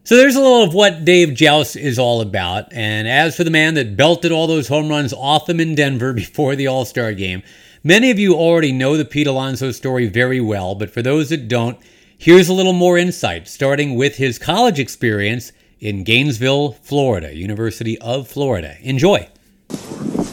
So 0.05 0.17
there's 0.17 0.35
a 0.35 0.41
little 0.41 0.65
of 0.65 0.75
what 0.75 1.05
Dave 1.05 1.33
Jauss 1.33 1.77
is 1.77 1.99
all 1.99 2.21
about. 2.21 2.73
And 2.73 3.07
as 3.07 3.37
for 3.37 3.45
the 3.45 3.51
man 3.51 3.75
that 3.75 3.97
belted 3.97 4.33
all 4.33 4.49
those 4.49 4.67
home 4.67 4.89
runs 4.89 5.13
off 5.13 5.49
him 5.49 5.61
in 5.61 5.77
Denver 5.77 6.13
before 6.13 6.57
the 6.57 6.67
All 6.67 6.85
Star 6.85 7.13
game, 7.13 7.43
many 7.85 8.11
of 8.11 8.19
you 8.19 8.35
already 8.35 8.73
know 8.73 8.97
the 8.97 9.05
Pete 9.05 9.29
Alonso 9.29 9.71
story 9.71 10.09
very 10.09 10.41
well. 10.41 10.75
But 10.75 10.91
for 10.91 11.03
those 11.03 11.29
that 11.29 11.47
don't, 11.47 11.79
here's 12.19 12.49
a 12.49 12.55
little 12.55 12.73
more 12.73 12.99
insight, 12.99 13.47
starting 13.47 13.95
with 13.95 14.17
his 14.17 14.39
college 14.39 14.81
experience 14.81 15.53
in 15.79 16.03
Gainesville, 16.03 16.73
Florida, 16.73 17.35
University 17.35 17.97
of 17.99 18.27
Florida. 18.27 18.77
Enjoy. 18.83 19.29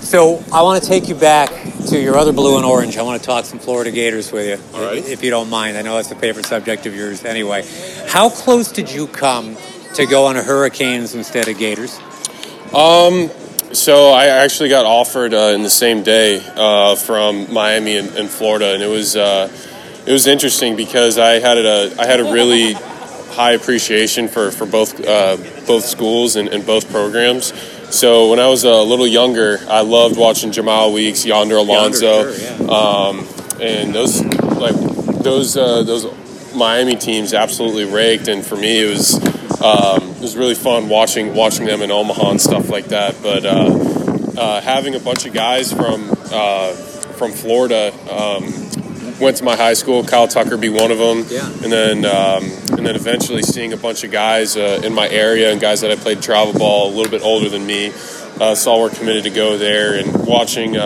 So 0.09 0.43
I 0.51 0.63
want 0.63 0.81
to 0.81 0.89
take 0.89 1.07
you 1.07 1.13
back 1.13 1.51
to 1.89 2.01
your 2.01 2.17
other 2.17 2.33
blue 2.33 2.57
and 2.57 2.65
orange. 2.65 2.97
I 2.97 3.03
want 3.03 3.21
to 3.21 3.27
talk 3.27 3.45
some 3.45 3.59
Florida 3.59 3.91
Gators 3.91 4.31
with 4.31 4.47
you, 4.47 4.75
All 4.75 4.83
right. 4.83 5.05
if 5.05 5.23
you 5.23 5.29
don't 5.29 5.51
mind. 5.51 5.77
I 5.77 5.83
know 5.83 5.97
that's 5.97 6.09
a 6.09 6.15
favorite 6.15 6.47
subject 6.47 6.87
of 6.87 6.95
yours 6.95 7.23
anyway. 7.23 7.63
How 8.07 8.31
close 8.31 8.71
did 8.71 8.91
you 8.91 9.05
come 9.05 9.55
to 9.93 10.07
go 10.07 10.25
on 10.25 10.35
Hurricanes 10.35 11.13
instead 11.13 11.47
of 11.47 11.59
Gators? 11.59 11.99
Um, 12.73 13.29
so 13.71 14.09
I 14.09 14.25
actually 14.25 14.69
got 14.69 14.87
offered 14.87 15.31
uh, 15.31 15.53
in 15.53 15.61
the 15.61 15.69
same 15.69 16.01
day 16.01 16.43
uh, 16.55 16.95
from 16.95 17.53
Miami 17.53 17.97
and, 17.97 18.09
and, 18.17 18.27
Florida, 18.27 18.73
and 18.73 18.81
it 18.81 18.89
was 18.89 19.15
uh, 19.15 19.47
it 20.07 20.11
was 20.11 20.25
interesting 20.25 20.75
because 20.75 21.19
I 21.19 21.33
had 21.33 21.59
a 21.59 21.93
I 21.99 22.07
had 22.07 22.19
a 22.19 22.33
really 22.33 22.73
high 22.73 23.51
appreciation 23.51 24.27
for 24.27 24.49
for 24.49 24.65
both 24.65 24.99
uh, 25.05 25.37
both 25.67 25.85
schools 25.85 26.35
and, 26.35 26.49
and 26.49 26.65
both 26.65 26.89
programs. 26.89 27.53
So 27.91 28.29
when 28.29 28.39
I 28.39 28.47
was 28.47 28.63
a 28.63 28.81
little 28.81 29.07
younger, 29.07 29.59
I 29.67 29.81
loved 29.81 30.17
watching 30.17 30.51
Jemile 30.51 30.93
Weeks, 30.93 31.25
Yonder 31.25 31.57
Alonso, 31.57 32.23
Yonder, 32.23 32.33
sure, 32.33 32.57
yeah. 32.59 32.71
um, 32.71 33.27
and 33.59 33.93
those 33.93 34.23
like 34.23 34.75
those 35.23 35.57
uh, 35.57 35.83
those 35.83 36.05
Miami 36.55 36.95
teams 36.95 37.33
absolutely 37.33 37.85
raked. 37.85 38.27
And 38.27 38.45
for 38.45 38.55
me, 38.55 38.81
it 38.81 38.89
was 38.89 39.15
um, 39.61 40.03
it 40.03 40.21
was 40.21 40.37
really 40.37 40.55
fun 40.55 40.87
watching 40.87 41.33
watching 41.33 41.65
them 41.65 41.81
in 41.81 41.91
Omaha 41.91 42.31
and 42.31 42.41
stuff 42.41 42.69
like 42.69 42.85
that. 42.87 43.15
But 43.23 43.45
uh, 43.45 44.39
uh, 44.39 44.61
having 44.61 44.95
a 44.95 44.99
bunch 44.99 45.25
of 45.25 45.33
guys 45.33 45.73
from 45.73 46.15
uh, 46.31 46.73
from 46.73 47.31
Florida. 47.31 47.93
Um, 48.11 48.53
went 49.19 49.35
to 49.35 49.43
my 49.43 49.55
high 49.55 49.73
school, 49.73 50.03
Kyle 50.05 50.29
Tucker 50.29 50.55
be 50.55 50.69
one 50.69 50.91
of 50.91 50.97
them, 50.97 51.25
yeah. 51.29 51.45
and 51.45 51.71
then 51.71 52.05
um, 52.05 52.43
and 52.69 52.85
then 52.85 52.95
eventually 52.95 53.41
seeing 53.41 53.73
a 53.73 53.77
bunch 53.77 54.03
of 54.03 54.11
guys 54.11 54.55
uh, 54.57 54.81
in 54.83 54.93
my 54.93 55.07
area 55.09 55.51
and 55.51 55.59
guys 55.59 55.81
that 55.81 55.91
I 55.91 55.95
played 55.95 56.21
travel 56.21 56.53
ball 56.53 56.89
a 56.89 56.93
little 56.93 57.11
bit 57.11 57.21
older 57.21 57.49
than 57.49 57.65
me, 57.65 57.91
uh, 58.39 58.55
saw 58.55 58.79
we're 58.79 58.89
committed 58.89 59.23
to 59.23 59.29
go 59.29 59.57
there, 59.57 59.99
and 59.99 60.25
watching 60.25 60.77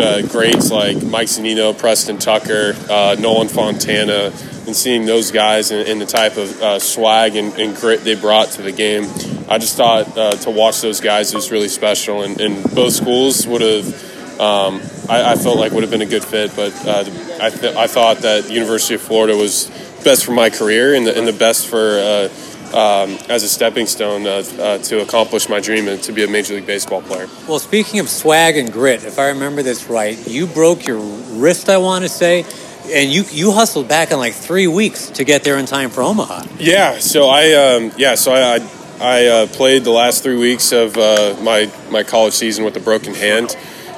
uh, 0.00 0.22
greats 0.28 0.70
like 0.70 1.02
Mike 1.02 1.28
Zunino, 1.28 1.76
Preston 1.76 2.18
Tucker, 2.18 2.74
uh, 2.88 3.16
Nolan 3.18 3.48
Fontana, 3.48 4.32
and 4.66 4.76
seeing 4.76 5.04
those 5.04 5.30
guys 5.30 5.70
and, 5.70 5.88
and 5.88 6.00
the 6.00 6.06
type 6.06 6.36
of 6.36 6.62
uh, 6.62 6.78
swag 6.78 7.36
and, 7.36 7.52
and, 7.54 7.76
grit 7.76 8.04
they 8.04 8.14
brought 8.14 8.48
to 8.48 8.62
the 8.62 8.72
game. 8.72 9.04
I 9.48 9.58
just 9.58 9.76
thought 9.76 10.16
uh, 10.16 10.32
to 10.32 10.50
watch 10.50 10.80
those 10.80 11.00
guys 11.00 11.34
was 11.34 11.50
really 11.50 11.68
special, 11.68 12.22
and, 12.22 12.40
and 12.40 12.62
both 12.74 12.92
schools 12.92 13.46
would 13.46 13.62
have. 13.62 14.40
Um, 14.40 14.80
I, 15.10 15.32
I, 15.32 15.36
felt 15.36 15.58
like 15.58 15.72
would 15.72 15.82
have 15.82 15.90
been 15.90 16.00
a 16.00 16.06
good 16.06 16.24
fit, 16.24 16.56
but 16.56 16.72
I, 16.88 17.50
th- 17.50 17.76
I 17.76 17.86
thought 17.86 18.18
that 18.18 18.48
University 18.48 18.94
of 18.94 19.02
Florida 19.02 19.36
was 19.36 19.70
best 20.04 20.24
for 20.24 20.32
my 20.32 20.50
career 20.50 20.94
and 20.94 21.06
the, 21.06 21.16
and 21.16 21.26
the 21.26 21.32
best 21.32 21.66
for 21.66 21.98
uh, 21.98 22.28
um, 22.74 23.18
as 23.28 23.42
a 23.42 23.48
stepping 23.48 23.86
stone 23.86 24.26
uh, 24.26 24.42
uh, 24.58 24.78
to 24.78 25.02
accomplish 25.02 25.48
my 25.48 25.60
dream 25.60 25.88
and 25.88 26.02
to 26.02 26.12
be 26.12 26.22
a 26.24 26.28
Major 26.28 26.54
League 26.54 26.66
Baseball 26.66 27.02
player. 27.02 27.28
Well, 27.48 27.58
speaking 27.58 28.00
of 28.00 28.08
swag 28.08 28.56
and 28.56 28.72
grit, 28.72 29.04
if 29.04 29.18
I 29.18 29.28
remember 29.28 29.62
this 29.62 29.88
right, 29.88 30.16
you 30.28 30.46
broke 30.46 30.86
your 30.86 30.98
wrist, 30.98 31.68
I 31.68 31.78
want 31.78 32.04
to 32.04 32.08
say, 32.08 32.44
and 32.92 33.10
you 33.10 33.24
you 33.30 33.52
hustled 33.52 33.88
back 33.88 34.10
in 34.10 34.18
like 34.18 34.34
three 34.34 34.66
weeks 34.66 35.10
to 35.10 35.24
get 35.24 35.44
there 35.44 35.58
in 35.58 35.66
time 35.66 35.90
for 35.90 36.02
Omaha. 36.02 36.44
Yeah, 36.58 36.98
so 36.98 37.28
I 37.28 37.52
um, 37.52 37.92
yeah, 37.96 38.14
so 38.14 38.32
I 38.32 38.56
I, 38.56 38.68
I 39.00 39.26
uh, 39.26 39.46
played 39.48 39.84
the 39.84 39.90
last 39.90 40.22
three 40.22 40.38
weeks 40.38 40.72
of 40.72 40.96
uh, 40.96 41.36
my 41.42 41.70
my 41.90 42.02
college 42.02 42.34
season 42.34 42.64
with 42.64 42.76
a 42.76 42.80
broken 42.80 43.14
hand 43.14 43.56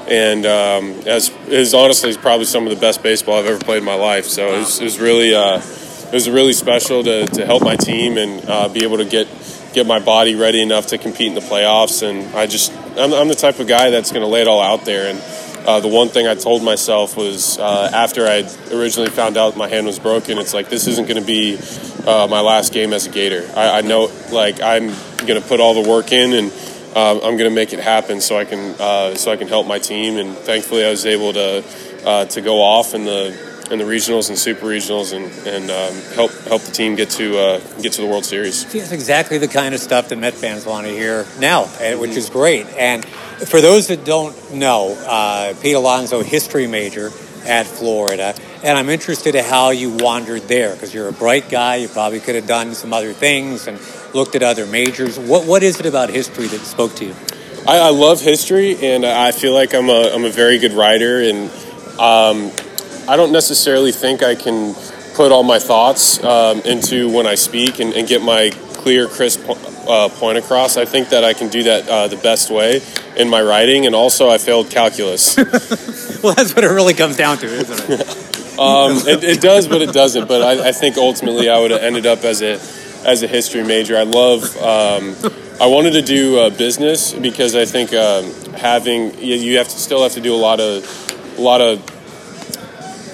and 0.09 0.47
um, 0.47 0.91
as 1.07 1.31
is 1.47 1.75
honestly 1.75 2.17
probably 2.17 2.45
some 2.45 2.65
of 2.65 2.71
the 2.71 2.81
best 2.81 3.03
baseball 3.03 3.39
I've 3.39 3.47
ever 3.47 3.59
played 3.59 3.79
in 3.79 3.85
my 3.85 3.95
life. 3.95 4.25
So 4.25 4.55
it 4.55 4.59
was, 4.59 4.81
it 4.81 4.85
was 4.85 5.01
really 5.01 5.35
uh, 5.35 5.61
it 6.13 6.17
was 6.17 6.29
really 6.29 6.53
special 6.53 7.03
to, 7.03 7.25
to 7.25 7.47
help 7.47 7.63
my 7.63 7.75
team 7.75 8.19
and 8.19 8.45
uh, 8.47 8.69
be 8.69 8.85
able 8.85 8.99
to 8.99 9.07
get 9.07 9.27
get 9.73 9.87
my 9.87 9.99
body 9.99 10.35
ready 10.35 10.61
enough 10.61 10.89
to 10.89 10.99
compete 10.99 11.29
in 11.29 11.35
the 11.35 11.41
playoffs. 11.41 12.07
And 12.07 12.37
I 12.37 12.47
just 12.47 12.71
I'm, 12.99 13.15
I'm 13.15 13.29
the 13.29 13.35
type 13.35 13.61
of 13.61 13.67
guy 13.67 13.89
that's 13.89 14.13
going 14.13 14.21
to 14.21 14.29
lay 14.29 14.43
it 14.43 14.47
all 14.47 14.61
out 14.61 14.85
there. 14.85 15.11
And 15.11 15.19
uh, 15.67 15.81
the 15.81 15.89
one 15.89 16.09
thing 16.09 16.27
I 16.27 16.35
told 16.35 16.63
myself 16.63 17.17
was 17.17 17.59
uh, 17.59 17.91
after 17.95 18.27
I 18.27 18.47
originally 18.71 19.09
found 19.09 19.39
out 19.39 19.57
my 19.57 19.69
hand 19.69 19.87
was 19.87 19.99
broken, 19.99 20.37
it's 20.37 20.53
like 20.53 20.69
this 20.69 20.87
isn't 20.87 21.09
going 21.09 21.19
to 21.19 21.27
be 21.27 21.59
uh, 22.07 22.27
my 22.29 22.43
last 22.43 22.75
game 22.75 22.93
as 22.93 23.07
a 23.07 23.11
Gator. 23.11 23.51
I, 23.57 23.79
I 23.79 23.81
know 23.81 24.13
like 24.31 24.61
I'm 24.61 24.89
going 25.27 25.41
to 25.41 25.49
put 25.49 25.61
all 25.61 25.83
the 25.83 25.89
work 25.89 26.13
in 26.13 26.35
and 26.35 26.53
uh, 26.95 27.15
I'm 27.15 27.39
going 27.39 27.49
to 27.49 27.55
make 27.55 27.73
it 27.73 27.79
happen 27.79 28.21
so 28.21 28.37
I 28.37 28.45
can 28.45 28.79
uh, 28.79 29.15
so 29.15 29.33
I 29.33 29.37
can 29.39 29.49
help 29.49 29.67
my 29.67 29.79
team. 29.79 30.19
And 30.19 30.37
thankfully, 30.37 30.85
I 30.85 30.91
was 30.91 31.07
able 31.07 31.33
to 31.33 31.65
uh, 32.05 32.27
to 32.27 32.43
go 32.43 32.61
off 32.61 32.93
in 32.93 33.07
the 33.07 33.52
in 33.73 33.79
the 33.79 33.85
regionals 33.85 34.29
and 34.29 34.39
super 34.39 34.67
regionals 34.67 35.15
and 35.17 35.25
and 35.47 35.71
um, 35.71 36.15
help 36.15 36.31
help 36.47 36.63
the 36.63 36.73
team 36.73 36.95
get 36.95 37.09
to 37.11 37.39
uh, 37.39 37.59
get 37.81 37.93
to 37.95 38.03
the 38.03 38.07
World 38.07 38.25
Series. 38.25 38.73
It's 38.75 38.93
exactly 38.93 39.39
the 39.39 39.49
kind 39.49 39.75
of 39.75 39.81
stuff 39.81 40.09
that 40.11 40.17
Met 40.17 40.35
fans 40.35 40.67
want 40.67 40.87
to 40.87 40.93
hear 40.93 41.27
now, 41.41 41.69
eh, 41.81 41.95
which 41.95 42.11
is 42.11 42.29
great. 42.29 42.67
And 42.77 43.05
for 43.05 43.61
those 43.61 43.89
that 43.89 44.05
don't 44.05 44.55
know, 44.55 44.95
uh, 45.07 45.55
Pete 45.61 45.75
Alonso, 45.75 46.23
history 46.23 46.67
major 46.67 47.11
at 47.45 47.67
Florida. 47.67 48.35
And 48.63 48.79
I'm 48.79 48.89
interested 48.91 49.35
in 49.35 49.45
how 49.45 49.71
you 49.71 49.97
wandered 49.97 50.43
there 50.43 50.73
because 50.75 50.95
you're 50.95 51.09
a 51.09 51.13
bright 51.13 51.49
guy. 51.49 51.77
You 51.77 51.89
probably 51.89 52.21
could 52.21 52.37
have 52.37 52.47
done 52.47 52.75
some 52.75 52.93
other 52.93 53.13
things 53.13 53.67
and 53.67 53.81
looked 54.15 54.37
at 54.37 54.43
other 54.43 54.67
majors. 54.67 55.19
What 55.19 55.47
what 55.47 55.63
is 55.63 55.81
it 55.81 55.87
about 55.87 56.11
history 56.11 56.47
that 56.47 56.61
spoke 56.61 56.95
to 56.97 57.07
you? 57.07 57.15
I, 57.67 57.79
I 57.79 57.91
love 57.91 58.21
history, 58.21 58.77
and 58.83 59.07
I 59.07 59.33
feel 59.33 59.55
like 59.55 59.75
I'm 59.75 59.89
a 59.89 60.11
I'm 60.13 60.25
a 60.25 60.31
very 60.31 60.59
good 60.59 60.73
writer, 60.73 61.23
and 61.23 61.51
um, 61.99 62.51
I 63.09 63.17
don't 63.17 63.33
necessarily 63.33 63.93
think 63.93 64.23
I 64.23 64.35
can 64.35 64.75
put 65.15 65.33
all 65.33 65.43
my 65.43 65.59
thoughts 65.59 66.23
um, 66.25 66.61
into 66.61 67.11
when 67.13 67.27
I 67.27 67.35
speak 67.35 67.81
and, 67.81 67.93
and, 67.95 68.09
get 68.09 68.23
my 68.23 68.51
clear, 68.75 69.09
crisp 69.09 69.41
uh, 69.49 70.09
point 70.09 70.39
across. 70.39 70.77
I 70.77 70.85
think 70.85 71.11
that 71.11 71.25
I 71.25 71.35
can 71.35 71.49
do 71.49 71.65
that 71.65 71.89
uh, 71.89 72.09
the 72.09 72.17
best 72.17 72.51
way 72.51 72.81
in 73.17 73.29
my 73.29 73.43
writing, 73.43 73.87
and 73.87 73.95
also 73.95 74.31
I 74.31 74.39
failed 74.39 74.71
calculus. 74.71 75.37
well, 76.23 76.35
that's 76.35 76.55
what 76.55 76.65
it 76.65 76.69
really 76.69 76.95
comes 76.95 77.17
down 77.17 77.39
to, 77.39 77.47
isn't 77.47 78.01
it? 78.01 78.01
um, 78.59 78.93
it, 79.07 79.25
it, 79.25 79.41
does, 79.41 79.69
but 79.69 79.83
it 79.83 79.93
doesn't. 79.93 80.29
But 80.29 80.43
I, 80.43 80.69
I 80.69 80.73
think 80.73 80.97
ultimately 80.97 81.49
I 81.49 81.59
would 81.59 81.71
have 81.71 81.83
ended 81.83 82.07
up 82.07 82.25
as 82.25 82.43
a 82.43 82.61
as 83.07 83.23
a 83.23 83.27
history 83.27 83.65
major. 83.65 83.97
I 83.97 84.05
love. 84.05 84.57
Um, 84.57 85.17
I 85.61 85.67
wanted 85.67 85.93
to 85.93 86.03
do 86.03 86.39
uh, 86.41 86.51
business 86.51 87.13
because 87.13 87.55
I 87.55 87.65
think 87.65 87.93
um, 87.93 88.33
having 88.55 89.17
you, 89.19 89.37
you, 89.37 89.59
have 89.59 89.69
to 89.69 89.79
still 89.79 90.03
have 90.03 90.13
to 90.13 90.21
do 90.21 90.35
a 90.35 90.37
lot 90.37 90.61
of 90.61 91.39
a 91.39 91.41
lot 91.41 91.61
of 91.61 91.85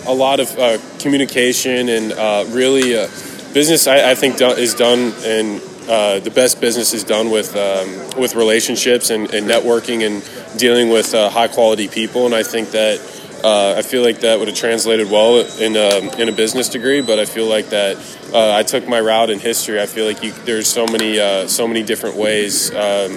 a 0.08 0.14
lot 0.14 0.40
of 0.40 0.58
uh, 0.58 0.78
communication 0.98 1.88
and 1.88 2.12
uh, 2.12 2.44
really 2.48 2.96
uh, 2.96 3.06
business. 3.52 3.86
I, 3.86 4.10
I 4.10 4.14
think 4.14 4.38
do, 4.38 4.48
is 4.48 4.74
done 4.74 5.12
and 5.24 5.60
uh, 5.88 6.20
the 6.20 6.30
best 6.30 6.60
business 6.60 6.92
is 6.92 7.04
done 7.04 7.30
with 7.30 7.56
um, 7.56 8.20
with 8.20 8.34
relationships 8.34 9.10
and, 9.10 9.32
and, 9.32 9.46
networking 9.46 10.06
and 10.06 10.58
dealing 10.58 10.90
with 10.90 11.14
uh, 11.14 11.30
high 11.30 11.48
quality 11.48 11.88
people. 11.88 12.26
And 12.26 12.34
I 12.34 12.42
think 12.42 12.72
that 12.72 13.00
uh, 13.42 13.74
I 13.78 13.82
feel 13.82 14.02
like 14.02 14.20
that 14.20 14.38
would 14.38 14.48
have 14.48 14.56
translated 14.56 15.10
well 15.10 15.38
in 15.60 15.76
a, 15.76 16.20
in 16.20 16.28
a 16.28 16.32
business 16.32 16.68
degree, 16.68 17.00
but 17.00 17.18
I 17.18 17.24
feel 17.24 17.46
like 17.46 17.70
that 17.70 17.96
uh, 18.34 18.54
I 18.54 18.64
took 18.64 18.86
my 18.86 19.00
route 19.00 19.30
in 19.30 19.38
history. 19.38 19.80
I 19.80 19.86
feel 19.86 20.04
like 20.04 20.22
you, 20.22 20.32
there's 20.44 20.66
so 20.66 20.86
many 20.86 21.18
uh, 21.18 21.46
so 21.46 21.66
many 21.66 21.82
different 21.82 22.16
ways 22.16 22.70
um, 22.74 23.12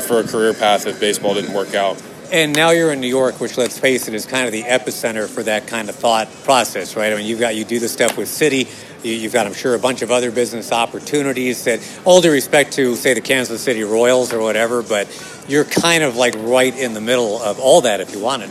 for 0.00 0.20
a 0.20 0.24
career 0.26 0.54
path 0.54 0.86
if 0.86 0.98
baseball 1.00 1.34
didn't 1.34 1.52
work 1.52 1.74
out. 1.74 2.02
And 2.30 2.54
now 2.54 2.70
you're 2.70 2.92
in 2.92 3.00
New 3.00 3.08
York, 3.08 3.40
which 3.40 3.56
let's 3.56 3.78
face 3.78 4.06
it 4.06 4.12
is 4.12 4.26
kind 4.26 4.44
of 4.44 4.52
the 4.52 4.64
epicenter 4.64 5.26
for 5.26 5.42
that 5.44 5.66
kind 5.66 5.88
of 5.88 5.94
thought 5.94 6.28
process, 6.44 6.94
right? 6.94 7.10
I 7.10 7.16
mean, 7.16 7.24
you've 7.24 7.40
got 7.40 7.56
you 7.56 7.64
do 7.64 7.78
the 7.78 7.88
stuff 7.88 8.18
with 8.18 8.28
City. 8.28 8.68
You, 9.02 9.20
have 9.22 9.32
got, 9.32 9.46
I'm 9.46 9.54
sure, 9.54 9.74
a 9.74 9.78
bunch 9.78 10.02
of 10.02 10.10
other 10.10 10.30
business 10.30 10.70
opportunities. 10.70 11.64
That 11.64 11.80
all 12.04 12.20
due 12.20 12.30
respect 12.30 12.72
to, 12.74 12.96
say, 12.96 13.14
the 13.14 13.22
Kansas 13.22 13.62
City 13.62 13.82
Royals 13.82 14.34
or 14.34 14.42
whatever, 14.42 14.82
but 14.82 15.08
you're 15.48 15.64
kind 15.64 16.02
of 16.02 16.16
like 16.16 16.34
right 16.36 16.76
in 16.76 16.92
the 16.92 17.00
middle 17.00 17.40
of 17.40 17.58
all 17.60 17.80
that 17.82 18.00
if 18.00 18.12
you 18.12 18.20
wanted. 18.20 18.50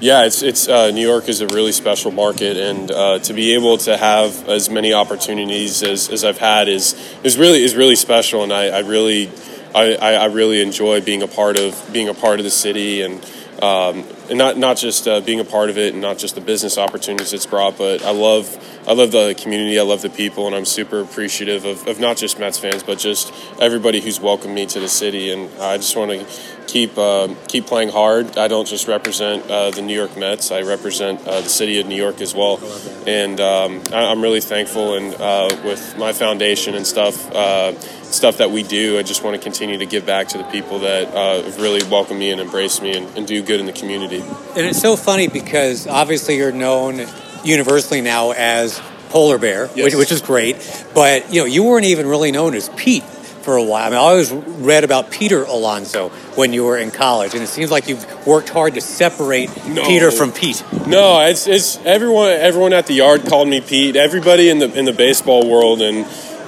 Yeah, 0.00 0.24
it's 0.24 0.42
it's 0.42 0.68
uh, 0.68 0.90
New 0.92 1.06
York 1.06 1.28
is 1.28 1.40
a 1.40 1.48
really 1.48 1.72
special 1.72 2.12
market, 2.12 2.56
and 2.56 2.90
uh, 2.90 3.18
to 3.18 3.34
be 3.34 3.54
able 3.54 3.78
to 3.78 3.96
have 3.96 4.48
as 4.48 4.70
many 4.70 4.94
opportunities 4.94 5.82
as, 5.82 6.08
as 6.08 6.24
I've 6.24 6.38
had 6.38 6.68
is 6.68 6.94
is 7.24 7.36
really 7.36 7.62
is 7.64 7.74
really 7.74 7.96
special, 7.96 8.44
and 8.44 8.52
I, 8.52 8.68
I 8.68 8.78
really 8.78 9.28
I, 9.74 10.14
I 10.14 10.24
really 10.26 10.62
enjoy 10.62 11.00
being 11.00 11.22
a 11.22 11.28
part 11.28 11.58
of 11.58 11.92
being 11.92 12.08
a 12.08 12.14
part 12.14 12.40
of 12.40 12.44
the 12.44 12.50
city 12.50 13.02
and. 13.02 13.24
Um, 13.62 14.04
and 14.28 14.38
not 14.38 14.56
not 14.56 14.76
just 14.76 15.08
uh, 15.08 15.20
being 15.20 15.40
a 15.40 15.44
part 15.44 15.70
of 15.70 15.78
it, 15.78 15.92
and 15.92 16.02
not 16.02 16.18
just 16.18 16.34
the 16.34 16.40
business 16.40 16.78
opportunities 16.78 17.32
it's 17.32 17.46
brought, 17.46 17.78
but 17.78 18.02
I 18.02 18.10
love 18.10 18.56
I 18.86 18.92
love 18.92 19.12
the 19.12 19.34
community, 19.38 19.78
I 19.78 19.82
love 19.82 20.02
the 20.02 20.10
people, 20.10 20.46
and 20.46 20.54
I'm 20.54 20.64
super 20.64 21.00
appreciative 21.00 21.64
of, 21.64 21.86
of 21.86 22.00
not 22.00 22.16
just 22.16 22.38
Mets 22.38 22.58
fans, 22.58 22.82
but 22.82 22.98
just 22.98 23.32
everybody 23.60 24.00
who's 24.00 24.20
welcomed 24.20 24.54
me 24.54 24.66
to 24.66 24.80
the 24.80 24.88
city. 24.88 25.30
And 25.30 25.50
I 25.60 25.76
just 25.76 25.96
want 25.96 26.10
to 26.10 26.26
keep 26.68 26.96
uh, 26.96 27.34
keep 27.48 27.66
playing 27.66 27.88
hard. 27.88 28.38
I 28.38 28.48
don't 28.48 28.66
just 28.66 28.86
represent 28.86 29.50
uh, 29.50 29.70
the 29.70 29.82
New 29.82 29.94
York 29.94 30.16
Mets; 30.16 30.52
I 30.52 30.62
represent 30.62 31.26
uh, 31.26 31.40
the 31.40 31.48
city 31.48 31.80
of 31.80 31.86
New 31.86 31.96
York 31.96 32.20
as 32.20 32.34
well. 32.34 32.60
And 33.06 33.40
um, 33.40 33.82
I, 33.92 34.12
am 34.12 34.22
really 34.22 34.40
thankful, 34.40 34.94
and 34.94 35.14
uh, 35.14 35.48
with 35.64 35.96
my 35.98 36.12
foundation 36.12 36.74
and 36.74 36.86
stuff, 36.86 37.30
uh, 37.32 37.78
stuff 38.04 38.38
that 38.38 38.50
we 38.50 38.62
do, 38.62 38.98
I 38.98 39.02
just 39.02 39.24
want 39.24 39.36
to 39.36 39.42
continue 39.42 39.78
to 39.78 39.86
give 39.86 40.06
back 40.06 40.28
to 40.28 40.38
the 40.38 40.44
people 40.44 40.80
that 40.80 41.08
uh, 41.08 41.42
have 41.42 41.60
really 41.60 41.86
welcomed 41.90 42.20
me 42.20 42.30
and 42.30 42.40
embraced 42.40 42.82
me, 42.82 42.96
and, 42.96 43.16
and 43.16 43.26
do 43.26 43.42
good 43.42 43.60
in 43.60 43.66
the 43.66 43.72
community. 43.72 44.17
And 44.22 44.66
it's 44.66 44.80
so 44.80 44.96
funny 44.96 45.28
because 45.28 45.86
obviously 45.86 46.36
you're 46.36 46.52
known 46.52 47.06
universally 47.44 48.00
now 48.00 48.32
as 48.32 48.80
Polar 49.10 49.38
Bear, 49.38 49.70
yes. 49.74 49.84
which, 49.84 49.94
which 49.94 50.12
is 50.12 50.22
great, 50.22 50.56
but 50.94 51.32
you 51.32 51.40
know 51.40 51.46
you 51.46 51.64
weren't 51.64 51.86
even 51.86 52.06
really 52.06 52.30
known 52.30 52.54
as 52.54 52.68
Pete 52.70 53.04
for 53.48 53.56
a 53.56 53.64
while. 53.64 53.86
I 53.86 53.88
mean, 53.88 53.98
I 53.98 54.02
always 54.02 54.30
read 54.30 54.84
about 54.84 55.10
Peter 55.10 55.42
Alonso 55.44 56.10
when 56.34 56.52
you 56.52 56.64
were 56.64 56.76
in 56.76 56.90
college, 56.90 57.32
and 57.32 57.42
it 57.42 57.46
seems 57.46 57.70
like 57.70 57.88
you've 57.88 58.26
worked 58.26 58.50
hard 58.50 58.74
to 58.74 58.82
separate 58.82 59.48
no. 59.66 59.86
Peter 59.86 60.10
from 60.10 60.32
Pete. 60.32 60.62
No, 60.86 61.20
it's, 61.20 61.46
it's 61.46 61.78
everyone. 61.78 62.28
Everyone 62.28 62.74
at 62.74 62.86
the 62.86 62.92
yard 62.92 63.24
called 63.24 63.48
me 63.48 63.62
Pete. 63.62 63.96
Everybody 63.96 64.50
in 64.50 64.58
the 64.58 64.70
in 64.78 64.84
the 64.84 64.92
baseball 64.92 65.48
world 65.48 65.80
and 65.80 66.04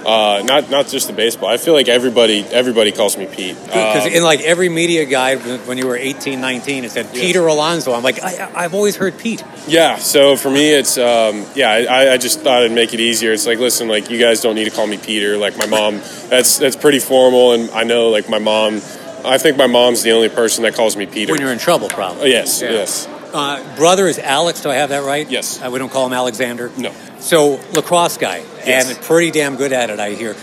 uh, 0.07 0.42
not 0.45 0.71
not 0.71 0.87
just 0.88 1.07
the 1.07 1.12
baseball. 1.12 1.49
I 1.49 1.57
feel 1.57 1.75
like 1.75 1.88
everybody 1.88 2.45
everybody 2.45 2.92
calls 2.92 3.16
me 3.16 3.26
Pete. 3.26 3.57
Because 3.64 4.07
um, 4.07 4.12
in 4.12 4.23
like 4.23 4.40
every 4.40 4.69
media 4.69 5.04
guide 5.04 5.38
when 5.66 5.78
you 5.78 5.87
were 5.87 5.97
18, 5.97 6.40
19, 6.40 6.85
it 6.85 6.90
said 6.90 7.07
yes. 7.07 7.14
Peter 7.14 7.47
Alonso. 7.47 7.92
I'm 7.92 8.02
like, 8.02 8.23
I, 8.23 8.62
have 8.62 8.75
always 8.75 8.97
heard 8.97 9.19
Pete. 9.19 9.45
Yeah. 9.66 9.97
So 9.97 10.37
for 10.37 10.50
me, 10.50 10.71
it's 10.71 10.99
um, 10.99 11.45
yeah. 11.54 11.71
I, 11.71 12.12
I 12.12 12.16
just 12.19 12.40
thought 12.40 12.62
it'd 12.62 12.75
make 12.75 12.95
it 12.95 13.00
easier. 13.00 13.33
It's 13.33 13.47
like, 13.47 13.59
listen, 13.59 13.88
like 13.88 14.11
you 14.11 14.19
guys 14.19 14.40
don't 14.40 14.54
need 14.54 14.64
to 14.64 14.71
call 14.71 14.87
me 14.87 14.99
Peter. 14.99 15.37
Like 15.37 15.57
my 15.59 15.66
mom, 15.66 16.00
that's 16.28 16.59
that's 16.59 16.76
pretty 16.76 17.00
formal, 17.00 17.52
and 17.52 17.71
I 17.71 17.85
know 17.85 18.11
like 18.11 18.28
my 18.28 18.38
mom. 18.38 18.80
I 19.23 19.37
think 19.37 19.59
my 19.59 19.66
mom's 19.66 20.02
the 20.02 20.12
only 20.12 20.30
person 20.30 20.64
that 20.64 20.75
calls 20.75 20.97
me 20.97 21.04
Peter. 21.04 21.33
When 21.33 21.42
you're 21.42 21.52
in 21.52 21.59
trouble, 21.59 21.88
probably. 21.88 22.30
Yes. 22.30 22.62
Yeah. 22.62 22.71
Yes. 22.71 23.07
Uh, 23.33 23.77
brother 23.77 24.07
is 24.07 24.19
Alex. 24.19 24.63
Do 24.63 24.71
I 24.71 24.75
have 24.75 24.91
that 24.91 25.05
right? 25.05 25.29
Yes. 25.29 25.63
Uh, 25.63 25.71
we 25.71 25.79
don't 25.79 25.91
call 25.91 26.07
him 26.07 26.13
Alexander. 26.13 26.71
No. 26.77 26.93
So 27.21 27.61
lacrosse 27.75 28.17
guy, 28.17 28.39
yes. 28.39 28.91
and 28.91 29.05
pretty 29.05 29.31
damn 29.31 29.57
good 29.57 29.73
at 29.73 29.91
it. 29.91 30.01
I 30.01 30.11
hear. 30.11 30.35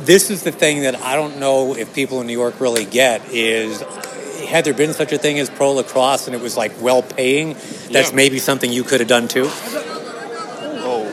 This 0.00 0.30
is 0.30 0.42
the 0.42 0.52
thing 0.52 0.82
that 0.82 0.96
I 0.96 1.16
don't 1.16 1.38
know 1.38 1.74
if 1.74 1.94
people 1.94 2.20
in 2.20 2.26
New 2.26 2.34
York 2.34 2.60
really 2.60 2.84
get 2.84 3.32
is 3.32 3.82
had 4.46 4.64
there 4.64 4.74
been 4.74 4.92
such 4.92 5.12
a 5.12 5.18
thing 5.18 5.38
as 5.38 5.50
pro 5.50 5.72
lacrosse 5.72 6.26
and 6.26 6.36
it 6.36 6.42
was 6.42 6.56
like 6.56 6.72
well 6.80 7.02
paying, 7.02 7.54
that's 7.90 8.10
yeah. 8.10 8.16
maybe 8.16 8.38
something 8.38 8.70
you 8.70 8.84
could 8.84 9.00
have 9.00 9.08
done 9.08 9.26
too. 9.26 9.46
Oh. 9.48 11.12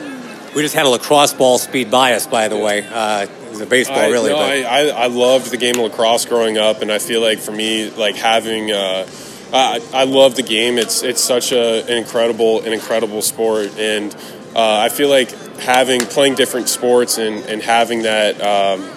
We 0.54 0.62
just 0.62 0.74
had 0.74 0.86
a 0.86 0.88
lacrosse 0.88 1.32
ball 1.32 1.58
speed 1.58 1.90
by 1.90 2.12
us, 2.12 2.26
by 2.26 2.48
the 2.48 2.58
way. 2.58 2.86
Uh, 2.86 3.26
a 3.60 3.66
baseball, 3.66 3.98
I, 3.98 4.08
really. 4.08 4.30
No, 4.30 4.38
I, 4.38 4.62
I, 4.62 4.88
I, 4.88 5.06
loved 5.06 5.50
the 5.50 5.56
game 5.56 5.76
of 5.76 5.82
lacrosse 5.82 6.24
growing 6.24 6.58
up, 6.58 6.82
and 6.82 6.90
I 6.90 6.98
feel 6.98 7.20
like 7.20 7.38
for 7.38 7.52
me, 7.52 7.90
like 7.90 8.16
having. 8.16 8.70
Uh, 8.70 9.06
I, 9.54 9.80
I 9.92 10.04
love 10.04 10.34
the 10.34 10.42
game. 10.42 10.78
It's 10.78 11.02
it's 11.04 11.22
such 11.22 11.52
a, 11.52 11.84
an 11.84 11.96
incredible 11.96 12.62
an 12.62 12.72
incredible 12.72 13.22
sport, 13.22 13.78
and 13.78 14.12
uh, 14.54 14.78
I 14.80 14.88
feel 14.88 15.08
like 15.08 15.30
having 15.58 16.00
playing 16.00 16.34
different 16.34 16.68
sports 16.68 17.18
and, 17.18 17.44
and 17.44 17.62
having 17.62 18.02
that. 18.02 18.40
Um, 18.40 18.90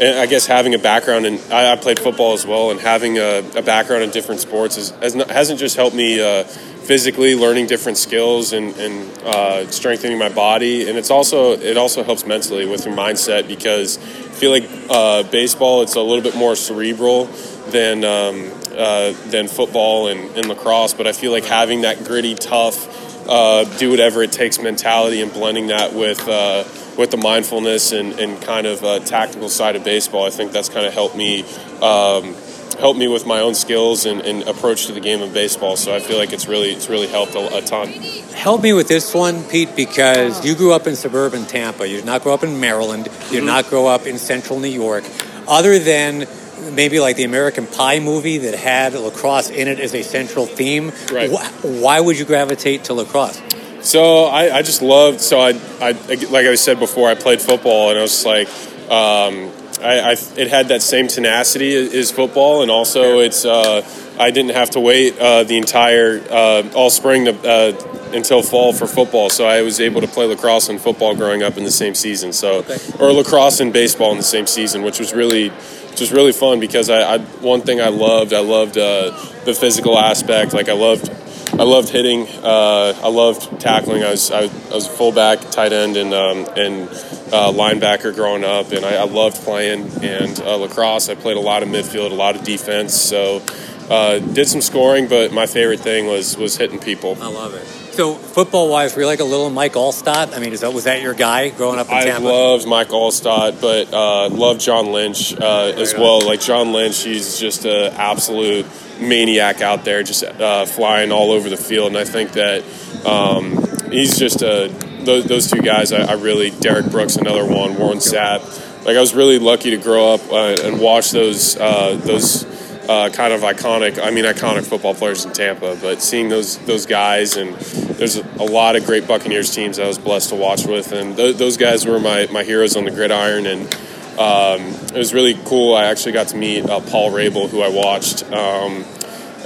and 0.00 0.18
I 0.18 0.26
guess 0.26 0.46
having 0.46 0.74
a 0.74 0.78
background 0.78 1.24
in 1.24 1.38
I, 1.52 1.70
I 1.70 1.76
played 1.76 2.00
football 2.00 2.32
as 2.32 2.44
well, 2.44 2.72
and 2.72 2.80
having 2.80 3.18
a, 3.18 3.38
a 3.54 3.62
background 3.62 4.02
in 4.02 4.10
different 4.10 4.40
sports 4.40 4.76
is, 4.76 4.90
has 4.90 5.14
not, 5.14 5.30
hasn't 5.30 5.60
just 5.60 5.76
helped 5.76 5.94
me 5.94 6.20
uh, 6.20 6.42
physically 6.84 7.34
learning 7.34 7.66
different 7.66 7.96
skills 7.96 8.52
and, 8.52 8.76
and 8.76 9.18
uh, 9.24 9.70
strengthening 9.70 10.18
my 10.18 10.28
body, 10.28 10.88
and 10.88 10.98
it's 10.98 11.10
also 11.10 11.52
it 11.52 11.76
also 11.76 12.02
helps 12.02 12.26
mentally 12.26 12.66
with 12.66 12.84
your 12.84 12.94
mindset 12.94 13.48
because 13.48 13.98
I 13.98 14.00
feel 14.00 14.50
like 14.50 14.68
uh, 14.90 15.22
baseball 15.24 15.82
it's 15.82 15.94
a 15.94 16.00
little 16.00 16.22
bit 16.22 16.36
more 16.36 16.56
cerebral 16.56 17.26
than 17.68 18.04
um, 18.04 18.52
uh, 18.76 19.12
than 19.30 19.48
football 19.48 20.08
and, 20.08 20.36
and, 20.36 20.46
lacrosse, 20.46 20.94
but 20.94 21.06
I 21.06 21.12
feel 21.12 21.32
like 21.32 21.44
having 21.44 21.82
that 21.82 22.04
gritty, 22.04 22.34
tough, 22.34 23.28
uh, 23.28 23.64
do 23.78 23.90
whatever 23.90 24.22
it 24.22 24.32
takes 24.32 24.60
mentality 24.60 25.22
and 25.22 25.32
blending 25.32 25.68
that 25.68 25.94
with 25.94 26.28
uh, 26.28 26.64
with 26.98 27.10
the 27.10 27.16
mindfulness 27.16 27.92
and, 27.92 28.12
and 28.18 28.40
kind 28.42 28.66
of 28.66 28.84
uh, 28.84 29.00
tactical 29.00 29.48
side 29.48 29.76
of 29.76 29.84
baseball, 29.84 30.26
I 30.26 30.30
think 30.30 30.52
that's 30.52 30.68
kind 30.68 30.86
of 30.86 30.92
helped 30.92 31.16
me. 31.16 31.42
Um, 31.80 32.34
help 32.78 32.96
me 32.96 33.08
with 33.08 33.26
my 33.26 33.40
own 33.40 33.54
skills 33.54 34.06
and, 34.06 34.20
and, 34.20 34.42
approach 34.48 34.86
to 34.86 34.92
the 34.92 35.00
game 35.00 35.22
of 35.22 35.32
baseball. 35.32 35.76
So 35.76 35.94
I 35.94 36.00
feel 36.00 36.18
like 36.18 36.32
it's 36.32 36.46
really 36.46 36.70
it's 36.70 36.88
really 36.88 37.06
helped 37.06 37.34
a, 37.34 37.56
a, 37.56 37.62
ton. 37.62 37.88
Help 37.88 38.62
me 38.62 38.72
with 38.72 38.88
this 38.88 39.14
one, 39.14 39.42
Pete, 39.44 39.74
because 39.74 40.44
you 40.44 40.54
grew 40.54 40.72
up 40.72 40.86
in 40.86 40.96
suburban 40.96 41.44
Tampa. 41.46 41.88
You 41.88 41.96
did 41.96 42.06
not 42.06 42.22
grow 42.22 42.34
up 42.34 42.42
in 42.42 42.60
Maryland. 42.60 43.06
You 43.06 43.12
did 43.12 43.36
mm-hmm. 43.38 43.46
not 43.46 43.66
grow 43.66 43.86
up 43.86 44.06
in 44.06 44.18
central 44.18 44.60
New 44.60 44.68
York. 44.68 45.04
Other 45.46 45.78
than 45.78 46.26
maybe 46.72 47.00
like 47.00 47.16
the 47.16 47.24
American 47.24 47.66
Pie 47.66 48.00
movie 48.00 48.38
that 48.38 48.54
had 48.54 48.94
lacrosse 48.94 49.50
in 49.50 49.68
it 49.68 49.80
as 49.80 49.94
a 49.94 50.02
central 50.02 50.46
theme. 50.46 50.92
Right. 51.12 51.30
Why 51.62 52.00
would 52.00 52.18
you 52.18 52.24
gravitate 52.24 52.84
to 52.84 52.94
lacrosse? 52.94 53.40
So 53.82 54.24
I, 54.24 54.56
I 54.56 54.62
just 54.62 54.80
loved. 54.80 55.20
So 55.20 55.40
I, 55.40 55.60
I, 55.80 55.92
like 56.30 56.46
I 56.46 56.54
said 56.54 56.78
before, 56.78 57.10
I 57.10 57.14
played 57.14 57.42
football, 57.42 57.90
and 57.90 57.98
I 57.98 58.02
was 58.02 58.24
like, 58.24 58.48
um, 58.90 59.52
I, 59.84 60.12
I, 60.12 60.16
it 60.36 60.48
had 60.48 60.68
that 60.68 60.82
same 60.82 61.08
tenacity 61.08 61.74
as 61.76 62.10
football, 62.10 62.62
and 62.62 62.70
also 62.70 63.20
it's. 63.20 63.44
Uh, 63.44 63.82
I 64.18 64.30
didn't 64.30 64.52
have 64.52 64.70
to 64.70 64.80
wait 64.80 65.18
uh, 65.18 65.42
the 65.42 65.56
entire 65.56 66.20
uh, 66.30 66.70
all 66.74 66.88
spring 66.88 67.24
to, 67.24 67.32
uh, 67.48 68.12
until 68.12 68.42
fall 68.42 68.72
for 68.72 68.86
football, 68.86 69.28
so 69.28 69.44
I 69.44 69.62
was 69.62 69.80
able 69.80 70.00
to 70.00 70.06
play 70.06 70.26
lacrosse 70.26 70.68
and 70.68 70.80
football 70.80 71.16
growing 71.16 71.42
up 71.42 71.56
in 71.56 71.64
the 71.64 71.70
same 71.70 71.96
season. 71.96 72.32
So, 72.32 72.58
okay. 72.58 72.78
or 73.00 73.12
lacrosse 73.12 73.58
and 73.58 73.72
baseball 73.72 74.12
in 74.12 74.16
the 74.16 74.22
same 74.22 74.46
season, 74.46 74.82
which 74.82 75.00
was 75.00 75.12
really 75.12 75.48
which 75.48 76.00
was 76.00 76.12
really 76.12 76.32
fun 76.32 76.60
because 76.60 76.90
I, 76.90 77.14
I 77.14 77.18
one 77.18 77.60
thing 77.62 77.80
I 77.80 77.88
loved 77.88 78.32
I 78.32 78.40
loved 78.40 78.78
uh, 78.78 79.10
the 79.44 79.54
physical 79.54 79.98
aspect. 79.98 80.52
Like 80.52 80.68
I 80.68 80.74
loved 80.74 81.10
I 81.56 81.62
loved 81.62 81.88
hitting. 81.88 82.26
Uh, 82.42 82.98
I 83.00 83.08
loved 83.08 83.60
tackling. 83.60 84.02
I 84.02 84.10
was 84.10 84.30
I, 84.30 84.40
I 84.40 84.74
was 84.74 84.88
fullback, 84.88 85.40
tight 85.50 85.72
end, 85.72 85.96
and 85.96 86.12
um, 86.12 86.38
and 86.56 86.88
uh, 87.32 87.52
linebacker 87.52 88.12
growing 88.12 88.42
up, 88.42 88.72
and 88.72 88.84
I, 88.84 88.96
I 88.96 89.04
loved 89.04 89.36
playing. 89.36 89.88
And 90.02 90.40
uh, 90.40 90.56
lacrosse, 90.56 91.08
I 91.08 91.14
played 91.14 91.36
a 91.36 91.40
lot 91.40 91.62
of 91.62 91.68
midfield, 91.68 92.10
a 92.10 92.14
lot 92.14 92.34
of 92.34 92.42
defense. 92.42 92.94
So 92.94 93.40
uh, 93.88 94.18
did 94.18 94.48
some 94.48 94.62
scoring, 94.62 95.06
but 95.06 95.32
my 95.32 95.46
favorite 95.46 95.80
thing 95.80 96.06
was 96.06 96.36
was 96.36 96.56
hitting 96.56 96.80
people. 96.80 97.16
I 97.20 97.28
love 97.28 97.54
it. 97.54 97.64
So 97.94 98.14
football 98.14 98.68
wise, 98.68 98.96
were 98.96 99.02
you 99.02 99.06
like 99.06 99.20
a 99.20 99.24
little 99.24 99.50
Mike 99.50 99.74
Alstott? 99.74 100.36
I 100.36 100.40
mean, 100.40 100.52
is 100.52 100.62
that, 100.62 100.72
was 100.72 100.82
that 100.82 101.00
your 101.00 101.14
guy 101.14 101.50
growing 101.50 101.78
up 101.78 101.88
in 101.88 102.02
Tampa? 102.02 102.26
I 102.26 102.32
loved 102.32 102.66
Mike 102.66 102.88
Alstott, 102.88 103.60
but 103.60 103.94
uh, 103.94 104.28
loved 104.30 104.60
John 104.60 104.90
Lynch 104.90 105.32
uh, 105.32 105.72
as 105.76 105.94
well. 105.94 106.20
Like 106.26 106.40
John 106.40 106.72
Lynch, 106.72 107.04
he's 107.04 107.38
just 107.38 107.64
an 107.64 107.92
absolute 107.92 108.66
maniac 109.00 109.60
out 109.60 109.84
there, 109.84 110.02
just 110.02 110.24
uh, 110.24 110.66
flying 110.66 111.12
all 111.12 111.30
over 111.30 111.48
the 111.48 111.56
field. 111.56 111.88
And 111.88 111.98
I 111.98 112.04
think 112.04 112.32
that 112.32 112.62
um, 113.06 113.90
he's 113.90 114.18
just 114.18 114.42
a 114.42 114.68
those, 115.04 115.24
those 115.24 115.50
two 115.50 115.60
guys. 115.60 115.92
I, 115.92 116.02
I, 116.02 116.12
really 116.14 116.50
Derrick 116.50 116.90
Brooks, 116.90 117.16
another 117.16 117.44
one, 117.44 117.76
Warren 117.76 117.98
Sapp. 117.98 118.84
Like 118.84 118.96
I 118.96 119.00
was 119.00 119.14
really 119.14 119.38
lucky 119.38 119.70
to 119.70 119.76
grow 119.76 120.14
up 120.14 120.20
uh, 120.30 120.56
and 120.62 120.80
watch 120.80 121.10
those 121.10 121.56
uh, 121.56 121.96
those 121.96 122.44
uh, 122.88 123.10
kind 123.10 123.32
of 123.32 123.40
iconic. 123.40 124.02
I 124.02 124.10
mean, 124.10 124.24
iconic 124.24 124.66
football 124.66 124.94
players 124.94 125.24
in 125.24 125.32
Tampa. 125.32 125.76
But 125.80 126.02
seeing 126.02 126.28
those 126.28 126.58
those 126.58 126.86
guys 126.86 127.36
and 127.36 127.54
there's 127.54 128.16
a, 128.16 128.44
lot 128.44 128.76
of 128.76 128.84
great 128.84 129.06
Buccaneers 129.06 129.54
teams 129.54 129.78
I 129.78 129.86
was 129.86 129.98
blessed 129.98 130.30
to 130.30 130.36
watch 130.36 130.66
with, 130.66 130.92
and 130.92 131.16
th- 131.16 131.36
those 131.36 131.56
guys 131.56 131.86
were 131.86 132.00
my 132.00 132.26
my 132.30 132.44
heroes 132.44 132.76
on 132.76 132.84
the 132.84 132.90
gridiron 132.90 133.46
and. 133.46 133.76
Um, 134.18 134.60
it 134.94 134.96
was 134.96 135.12
really 135.12 135.34
cool. 135.44 135.74
I 135.74 135.86
actually 135.86 136.12
got 136.12 136.28
to 136.28 136.36
meet 136.36 136.64
uh, 136.64 136.80
Paul 136.80 137.10
Rabil, 137.10 137.48
who 137.50 137.62
I 137.62 137.68
watched 137.68 138.22
um, 138.24 138.84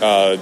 uh, 0.03 0.37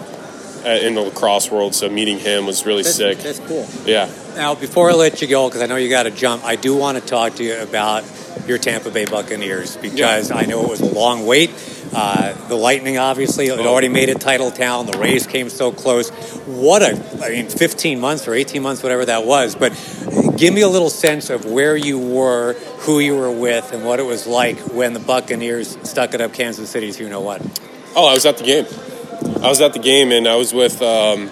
in 0.64 0.94
the 0.94 1.00
lacrosse 1.00 1.50
world. 1.50 1.74
So 1.74 1.88
meeting 1.88 2.18
him 2.18 2.46
was 2.46 2.66
really 2.66 2.82
That's, 2.82 2.96
sick. 2.96 3.18
that's 3.18 3.38
cool. 3.40 3.68
Yeah. 3.84 4.10
Now, 4.34 4.54
before 4.54 4.90
I 4.90 4.94
let 4.94 5.22
you 5.22 5.28
go, 5.28 5.48
because 5.48 5.62
I 5.62 5.66
know 5.66 5.76
you 5.76 5.88
got 5.88 6.04
to 6.04 6.10
jump, 6.10 6.44
I 6.44 6.56
do 6.56 6.76
want 6.76 6.98
to 6.98 7.06
talk 7.06 7.34
to 7.36 7.44
you 7.44 7.56
about 7.62 8.04
your 8.46 8.58
Tampa 8.58 8.90
Bay 8.90 9.04
Buccaneers 9.04 9.76
because 9.76 10.30
I 10.30 10.42
know 10.42 10.62
it 10.64 10.68
was 10.68 10.80
a 10.80 10.92
long 10.92 11.24
wait. 11.24 11.50
Uh, 11.94 12.34
the 12.48 12.56
Lightning, 12.56 12.98
obviously, 12.98 13.48
had 13.48 13.60
already 13.60 13.88
made 13.88 14.08
it 14.08 14.20
title 14.20 14.50
town. 14.50 14.86
The 14.86 14.98
Rays 14.98 15.26
came 15.26 15.48
so 15.48 15.72
close. 15.72 16.10
What 16.46 16.82
a, 16.82 17.00
I 17.24 17.30
mean, 17.30 17.48
15 17.48 18.00
months 18.00 18.28
or 18.28 18.34
18 18.34 18.60
months, 18.60 18.82
whatever 18.82 19.04
that 19.06 19.24
was. 19.24 19.54
But 19.54 19.72
give 20.37 20.53
me 20.53 20.61
a 20.61 20.68
little 20.68 20.90
sense 20.90 21.31
of 21.31 21.44
where 21.44 21.77
you 21.77 21.99
were, 21.99 22.55
who 22.81 22.99
you 22.99 23.16
were 23.16 23.31
with, 23.31 23.72
and 23.72 23.85
what 23.85 23.99
it 23.99 24.05
was 24.05 24.27
like 24.27 24.59
when 24.59 24.92
the 24.92 25.01
Buccaneers 25.01 25.77
stuck 25.88 26.14
it 26.14 26.20
up 26.20 26.33
Kansas 26.33 26.70
City's 26.70 26.99
you 27.01 27.09
know 27.09 27.20
what. 27.20 27.42
Oh, 27.94 28.07
I 28.07 28.14
was 28.14 28.27
at 28.27 28.38
the 28.38 28.44
game. 28.44 28.66
I 29.42 29.49
was 29.49 29.61
at 29.61 29.72
the 29.72 29.79
game, 29.79 30.12
and 30.12 30.29
I 30.29 30.37
was 30.37 30.53
with. 30.53 30.83
Um, 30.83 31.31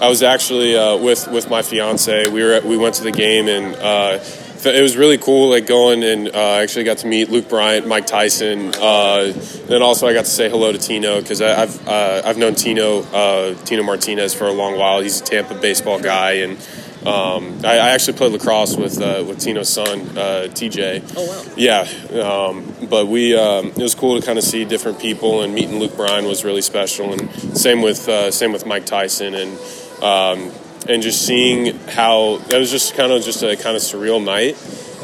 I 0.00 0.08
was 0.08 0.22
actually 0.22 0.76
uh, 0.76 0.96
with 0.96 1.28
with 1.28 1.48
my 1.48 1.62
fiance. 1.62 2.28
We 2.28 2.42
were 2.42 2.52
at, 2.52 2.64
we 2.64 2.76
went 2.76 2.96
to 2.96 3.04
the 3.04 3.12
game, 3.12 3.48
and 3.48 3.74
uh, 3.76 4.18
it 4.64 4.82
was 4.82 4.96
really 4.96 5.18
cool. 5.18 5.50
Like 5.50 5.66
going 5.66 6.02
and 6.02 6.28
uh, 6.28 6.56
actually 6.56 6.84
got 6.84 6.98
to 6.98 7.06
meet 7.06 7.30
Luke 7.30 7.48
Bryan, 7.48 7.86
Mike 7.88 8.06
Tyson. 8.06 8.72
Uh, 8.74 9.32
then 9.66 9.82
also 9.82 10.06
I 10.06 10.12
got 10.12 10.24
to 10.24 10.30
say 10.30 10.48
hello 10.48 10.72
to 10.72 10.78
Tino 10.78 11.20
because 11.20 11.40
I've 11.40 11.86
uh, 11.86 12.22
I've 12.24 12.38
known 12.38 12.54
Tino 12.54 13.02
uh, 13.02 13.54
Tino 13.64 13.82
Martinez 13.82 14.34
for 14.34 14.46
a 14.46 14.52
long 14.52 14.76
while. 14.76 15.00
He's 15.00 15.20
a 15.20 15.24
Tampa 15.24 15.54
baseball 15.54 16.00
guy, 16.00 16.32
and 16.32 16.58
um, 17.06 17.60
I, 17.64 17.78
I, 17.78 17.90
actually 17.90 18.16
played 18.16 18.32
lacrosse 18.32 18.76
with 18.76 18.98
with 18.98 19.38
Tino's 19.38 19.68
son, 19.68 20.00
TJ. 20.00 21.14
Oh 21.16 21.26
wow! 21.26 21.54
Yeah, 21.56 21.80
um, 22.22 22.88
but 22.88 23.06
we 23.08 23.36
um, 23.36 23.66
it 23.66 23.76
was 23.76 23.94
cool 23.94 24.20
to 24.20 24.26
kind 24.26 24.38
of 24.38 24.44
see 24.44 24.64
different 24.64 24.98
people, 24.98 25.42
and 25.42 25.54
meeting 25.54 25.78
Luke 25.78 25.96
Bryan 25.96 26.26
was 26.26 26.44
really 26.44 26.62
special. 26.62 27.12
And 27.12 27.30
same 27.56 27.82
with 27.82 28.08
same 28.32 28.52
with 28.52 28.66
Mike 28.66 28.86
Tyson 28.86 29.34
and. 29.34 29.58
Um, 30.02 30.50
and 30.88 31.02
just 31.02 31.24
seeing 31.24 31.78
how 31.90 32.38
that 32.48 32.58
was 32.58 32.70
just 32.70 32.94
kind 32.94 33.12
of 33.12 33.22
just 33.22 33.42
a 33.42 33.56
kind 33.56 33.76
of 33.76 33.82
surreal 33.82 34.22
night, 34.22 34.56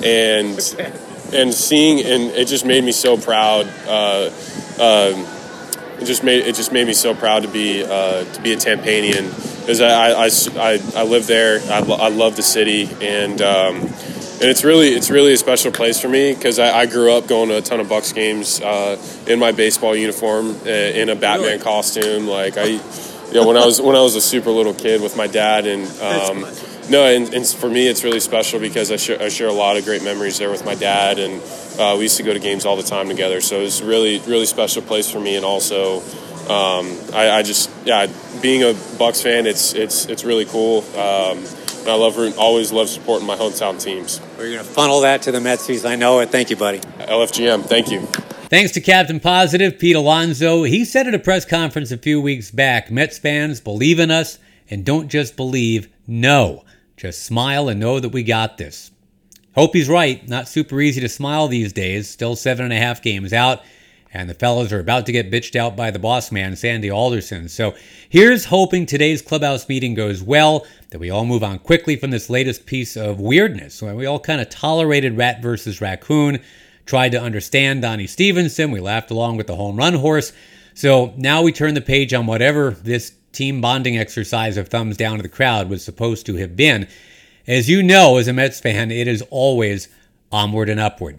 and 0.05 0.59
and 1.33 1.55
seeing 1.55 2.01
and 2.05 2.33
it 2.37 2.49
just 2.49 2.65
made 2.65 2.85
me 2.85 2.93
so 2.93 3.17
proud. 3.17 3.69
Uh, 3.87 4.31
um, 4.81 5.27
it 6.01 6.05
just 6.05 6.23
made 6.25 6.47
it 6.47 6.55
just 6.55 6.73
made 6.73 6.87
me 6.87 6.93
so 6.93 7.15
proud 7.15 7.43
to 7.43 7.49
be 7.49 7.85
uh, 7.85 8.25
to 8.25 8.43
be 8.43 8.53
a 8.53 8.57
Tampanian 8.57 9.31
because 9.69 9.83
I 9.83 10.13
I, 10.13 10.73
I, 10.73 10.81
I 10.97 11.03
live 11.05 11.27
there. 11.27 11.61
I, 11.71 11.81
I 11.81 12.09
love 12.09 12.37
the 12.37 12.43
city 12.43 12.89
and. 13.03 13.43
Um, 13.43 13.93
and 14.41 14.47
it's 14.47 14.63
really 14.63 14.91
it's 14.91 15.11
really 15.11 15.33
a 15.33 15.37
special 15.37 15.73
place 15.73 16.01
for 16.01 16.09
me 16.09 16.33
because 16.33 16.61
I, 16.61 16.83
I, 16.83 16.87
grew 16.87 17.13
up 17.13 17.27
going 17.27 17.49
to 17.49 17.57
a 17.57 17.61
ton 17.61 17.81
of 17.81 17.89
Bucs 17.89 18.15
games 18.15 18.61
uh, 18.61 18.97
in 19.27 19.41
my 19.41 19.51
baseball 19.51 19.97
uniform 19.97 20.55
uh, 20.65 20.69
in 20.69 21.09
a 21.09 21.17
Batman 21.17 21.49
really? 21.49 21.59
costume. 21.59 22.29
Like 22.29 22.57
I, 22.57 22.79
yeah, 23.33 23.45
when 23.45 23.57
I 23.57 23.67
was 23.67 23.83
when 23.83 23.97
I 23.97 24.01
was 24.01 24.15
a 24.15 24.21
super 24.21 24.51
little 24.51 24.75
kid 24.75 25.03
with 25.03 25.17
my 25.17 25.27
dad, 25.27 25.67
and 25.67 25.83
um, 26.01 26.47
no, 26.89 27.05
and, 27.05 27.35
and, 27.35 27.45
for 27.45 27.69
me 27.69 27.89
it's 27.89 28.05
really 28.05 28.21
special 28.21 28.61
because 28.61 28.93
I 28.93 28.97
share, 28.97 29.21
I 29.21 29.29
share 29.29 29.49
a 29.49 29.53
lot 29.53 29.77
of 29.77 29.85
great 29.85 30.05
memories 30.05 30.39
there 30.39 30.51
with 30.51 30.65
my 30.65 30.77
dad, 30.77 31.19
and 31.19 31.43
uh, 31.77 31.97
we 31.97 32.05
used 32.05 32.19
to 32.19 32.23
go 32.23 32.33
to 32.33 32.39
games 32.39 32.65
all 32.65 32.77
the 32.77 32.85
time 32.85 33.09
together. 33.09 33.41
So 33.41 33.63
it's 33.63 33.83
really 33.83 34.21
really 34.21 34.47
special 34.47 34.83
place 34.83 35.11
for 35.11 35.19
me, 35.19 35.35
and 35.35 35.45
also 35.45 36.01
um, 36.49 36.97
I, 37.13 37.31
I, 37.31 37.43
just 37.43 37.69
yeah, 37.89 38.07
being 38.43 38.63
a 38.63 38.75
Bucs 38.99 39.23
fan, 39.23 39.47
it's 39.47 39.73
it's 39.73 40.05
it's 40.07 40.23
really 40.23 40.45
cool. 40.45 40.81
Um, 40.95 41.43
I 41.87 41.95
love 41.95 42.19
always 42.39 42.71
love 42.71 42.91
supporting 42.91 43.27
my 43.27 43.35
hometown 43.35 43.83
teams. 43.83 44.21
We're 44.37 44.53
going 44.53 44.59
to 44.59 44.65
funnel 44.65 45.01
that 45.01 45.23
to 45.23 45.33
the 45.33 45.39
Metsies. 45.39 45.89
I 45.89 45.97
know 45.97 46.21
it. 46.21 46.29
Thank 46.29 46.51
you, 46.51 46.57
buddy. 46.57 46.81
LFGM. 46.81 47.65
Thank 47.65 47.91
you. 47.91 48.01
Thanks 48.51 48.73
to 48.73 48.83
Captain 48.83 49.21
Positive, 49.21 49.79
Pete 49.79 49.97
Alonso. 49.97 50.65
He 50.65 50.85
said 50.85 51.07
at 51.07 51.15
a 51.15 51.19
press 51.19 51.47
conference 51.47 51.91
a 51.91 51.97
few 51.97 52.21
weeks 52.21 52.51
back 52.51 52.91
Mets 52.91 53.19
fans 53.19 53.59
believe 53.61 53.99
in 53.99 54.11
us 54.11 54.39
and 54.69 54.85
don't 54.85 55.09
just 55.09 55.35
believe, 55.35 55.89
no. 56.07 56.65
Just 56.99 57.23
smile 57.23 57.71
and 57.71 57.81
know 57.81 58.01
that 58.01 58.11
we 58.11 58.23
got 58.23 58.59
this. 58.59 58.91
Hope 59.55 59.75
he's 59.75 59.89
right. 59.89 60.29
Not 60.29 60.47
super 60.47 60.79
easy 60.79 61.01
to 61.01 61.09
smile 61.09 61.49
these 61.49 61.73
days. 61.73 62.11
Still 62.11 62.37
seven 62.37 62.65
and 62.65 62.73
a 62.73 62.77
half 62.77 63.01
games 63.01 63.33
out, 63.33 63.63
and 64.13 64.29
the 64.29 64.35
fellas 64.35 64.73
are 64.73 64.81
about 64.81 65.07
to 65.07 65.13
get 65.13 65.31
bitched 65.31 65.57
out 65.57 65.77
by 65.77 65.91
the 65.91 65.99
boss 65.99 66.33
man, 66.33 66.57
Sandy 66.57 66.91
Alderson. 66.91 67.49
So 67.49 67.75
here's 68.09 68.47
hoping 68.47 68.87
today's 68.87 69.23
clubhouse 69.23 69.69
meeting 69.69 69.95
goes 69.95 70.23
well, 70.23 70.67
that 70.91 70.99
we 70.99 71.11
all 71.11 71.25
move 71.25 71.45
on 71.45 71.59
quickly 71.59 71.97
from 71.97 72.11
this 72.11 72.31
latest 72.31 72.65
piece 72.67 72.97
of 72.97 73.21
weirdness. 73.21 73.83
We 73.83 74.07
all 74.07 74.21
kind 74.21 74.41
of 74.41 74.49
tolerated 74.49 75.17
rat 75.17 75.43
versus 75.43 75.81
raccoon 75.81 76.41
tried 76.87 77.13
to 77.13 77.21
understand 77.21 77.83
Donnie 77.83 78.07
Stevenson. 78.07 78.71
We 78.71 78.81
laughed 78.81 79.11
along 79.11 79.37
with 79.37 79.47
the 79.47 79.57
home 79.57 79.77
run 79.77 79.95
horse. 79.95 80.33
So 80.73 81.13
now 81.17 81.43
we 81.43 81.53
turn 81.53 81.75
the 81.75 81.81
page 81.81 82.15
on 82.15 82.27
whatever 82.27 82.71
this 82.71 83.13
team 83.33 83.61
bonding 83.61 83.99
exercise 83.99 84.57
of 84.57 84.69
thumbs 84.69 84.97
down 84.97 85.19
to 85.19 85.23
the 85.23 85.29
crowd 85.29 85.69
was 85.69 85.85
supposed 85.85 86.25
to 86.27 86.37
have 86.37 86.57
been. 86.57 86.89
As 87.47 87.69
you 87.69 87.83
know, 87.83 88.17
as 88.17 88.27
a 88.27 88.33
Mets 88.33 88.61
fan, 88.61 88.91
it 88.91 89.07
is 89.07 89.23
always 89.31 89.89
onward 90.33 90.69
and 90.69 90.81
upward. 90.81 91.19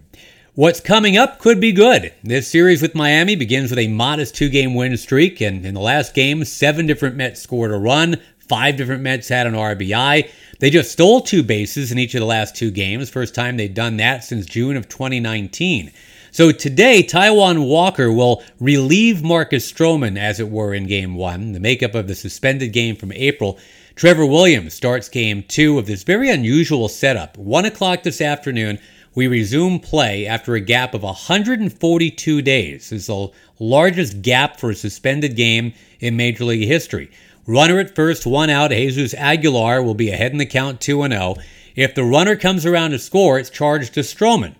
What's 0.60 0.82
coming 0.82 1.16
up 1.16 1.40
could 1.40 1.62
be 1.62 1.72
good. 1.72 2.12
This 2.22 2.50
series 2.50 2.82
with 2.82 2.94
Miami 2.94 3.38
begins 3.38 3.70
with 3.70 3.80
a 3.80 3.88
modest 3.88 4.36
two 4.36 4.50
game 4.50 4.76
win 4.76 4.98
streak, 4.98 5.40
and 5.40 5.66
in 5.66 5.74
the 5.74 5.80
last 5.80 6.14
game, 6.14 6.44
seven 6.44 6.86
different 6.86 7.16
Mets 7.16 7.42
scored 7.42 7.72
a 7.72 7.78
run, 7.78 8.18
five 8.40 8.76
different 8.76 9.02
Mets 9.02 9.30
had 9.30 9.48
an 9.48 9.54
RBI. 9.54 10.30
They 10.60 10.70
just 10.70 10.92
stole 10.92 11.22
two 11.22 11.44
bases 11.44 11.94
in 11.94 11.98
each 11.98 12.14
of 12.14 12.20
the 12.20 12.26
last 12.26 12.58
two 12.58 12.72
games, 12.72 13.10
first 13.10 13.34
time 13.34 13.56
they've 13.56 13.74
done 13.74 13.96
that 13.98 14.26
since 14.26 14.46
June 14.46 14.76
of 14.76 14.90
2019. 14.90 15.94
So 16.32 16.52
today, 16.52 17.04
Taijuan 17.04 17.66
Walker 17.66 18.12
will 18.12 18.44
relieve 18.60 19.24
Marcus 19.24 19.72
Stroman, 19.72 20.20
as 20.20 20.42
it 20.42 20.50
were, 20.50 20.74
in 20.74 20.88
game 20.88 21.16
one, 21.16 21.54
the 21.54 21.62
makeup 21.62 21.96
of 21.96 22.10
the 22.10 22.16
suspended 22.16 22.74
game 22.74 22.98
from 22.98 23.14
April. 23.14 23.58
Trevor 23.96 24.26
Williams 24.26 24.74
starts 24.74 25.08
game 25.08 25.44
two 25.48 25.80
of 25.80 25.86
this 25.86 26.04
very 26.04 26.30
unusual 26.30 26.90
setup. 26.90 27.38
One 27.38 27.64
o'clock 27.64 28.04
this 28.04 28.20
afternoon, 28.22 28.80
we 29.16 29.28
resume 29.28 29.80
play 29.80 30.26
after 30.26 30.56
a 30.56 30.60
gap 30.60 30.94
of 30.94 31.04
142 31.04 32.42
days. 32.42 32.90
This 32.90 33.02
is 33.02 33.08
the 33.08 33.30
largest 33.60 34.22
gap 34.22 34.60
for 34.60 34.70
a 34.70 34.76
suspended 34.76 35.36
game 35.36 35.74
in 36.00 36.16
Major 36.16 36.46
League 36.46 36.68
history. 36.68 37.10
Runner 37.48 37.80
at 37.80 37.96
first, 37.96 38.26
one 38.26 38.50
out. 38.50 38.72
Jesus 38.72 39.14
Aguilar 39.16 39.82
will 39.82 39.96
be 39.96 40.12
ahead 40.12 40.32
in 40.32 40.38
the 40.38 40.46
count 40.46 40.80
2 40.82 41.08
0. 41.08 41.36
If 41.76 41.96
the 41.96 42.04
runner 42.04 42.36
comes 42.36 42.66
around 42.66 42.92
to 42.92 43.00
score, 43.00 43.40
it's 43.40 43.50
charged 43.50 43.94
to 43.96 44.02
Stroman, 44.02 44.56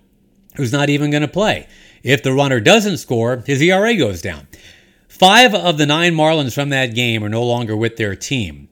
who's 0.56 0.72
not 0.72 0.90
even 0.90 1.12
going 1.12 1.22
to 1.22 1.28
play. 1.28 1.68
If 2.02 2.24
the 2.24 2.34
runner 2.34 2.60
doesn't 2.60 2.98
score, 2.98 3.44
his 3.46 3.62
ERA 3.62 3.96
goes 3.96 4.22
down. 4.22 4.48
Five 5.08 5.54
of 5.54 5.78
the 5.78 5.86
nine 5.86 6.16
Marlins 6.16 6.56
from 6.56 6.70
that 6.70 6.96
game 6.96 7.24
are 7.24 7.30
no 7.30 7.44
longer 7.44 7.76
with 7.76 7.98
their 7.98 8.16
team. 8.16 8.70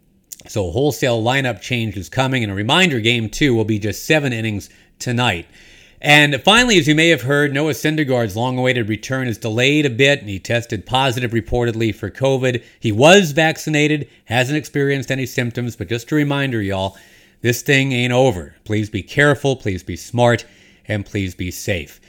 So 0.47 0.71
wholesale 0.71 1.21
lineup 1.21 1.61
change 1.61 1.97
is 1.97 2.09
coming. 2.09 2.41
And 2.41 2.51
a 2.51 2.55
reminder 2.55 2.99
game 2.99 3.29
two 3.29 3.53
will 3.53 3.65
be 3.65 3.79
just 3.79 4.05
seven 4.05 4.31
innings 4.31 4.69
tonight. 4.99 5.47
And 5.99 6.39
finally, 6.43 6.77
as 6.77 6.87
you 6.87 6.93
may 6.93 7.09
have 7.09 7.23
heard, 7.23 7.53
Noah 7.53 7.71
Syndergaard's 7.71 8.35
long 8.35 8.57
awaited 8.57 8.87
return 8.87 9.27
is 9.27 9.39
delayed 9.39 9.85
a 9.85 9.89
bit, 9.89 10.19
and 10.19 10.29
he 10.29 10.37
tested 10.37 10.85
positive 10.85 11.31
reportedly 11.31 11.93
for 11.93 12.11
COVID. 12.11 12.63
He 12.79 12.91
was 12.91 13.31
vaccinated, 13.31 14.07
hasn't 14.25 14.57
experienced 14.57 15.09
any 15.09 15.25
symptoms, 15.25 15.75
but 15.75 15.89
just 15.89 16.11
a 16.11 16.15
reminder, 16.15 16.61
y'all, 16.61 16.95
this 17.41 17.63
thing 17.63 17.93
ain't 17.93 18.13
over. 18.13 18.55
Please 18.63 18.91
be 18.91 19.01
careful, 19.01 19.55
please 19.55 19.81
be 19.81 19.95
smart, 19.95 20.45
and 20.87 21.03
please 21.03 21.33
be 21.33 21.49
safe. 21.49 21.99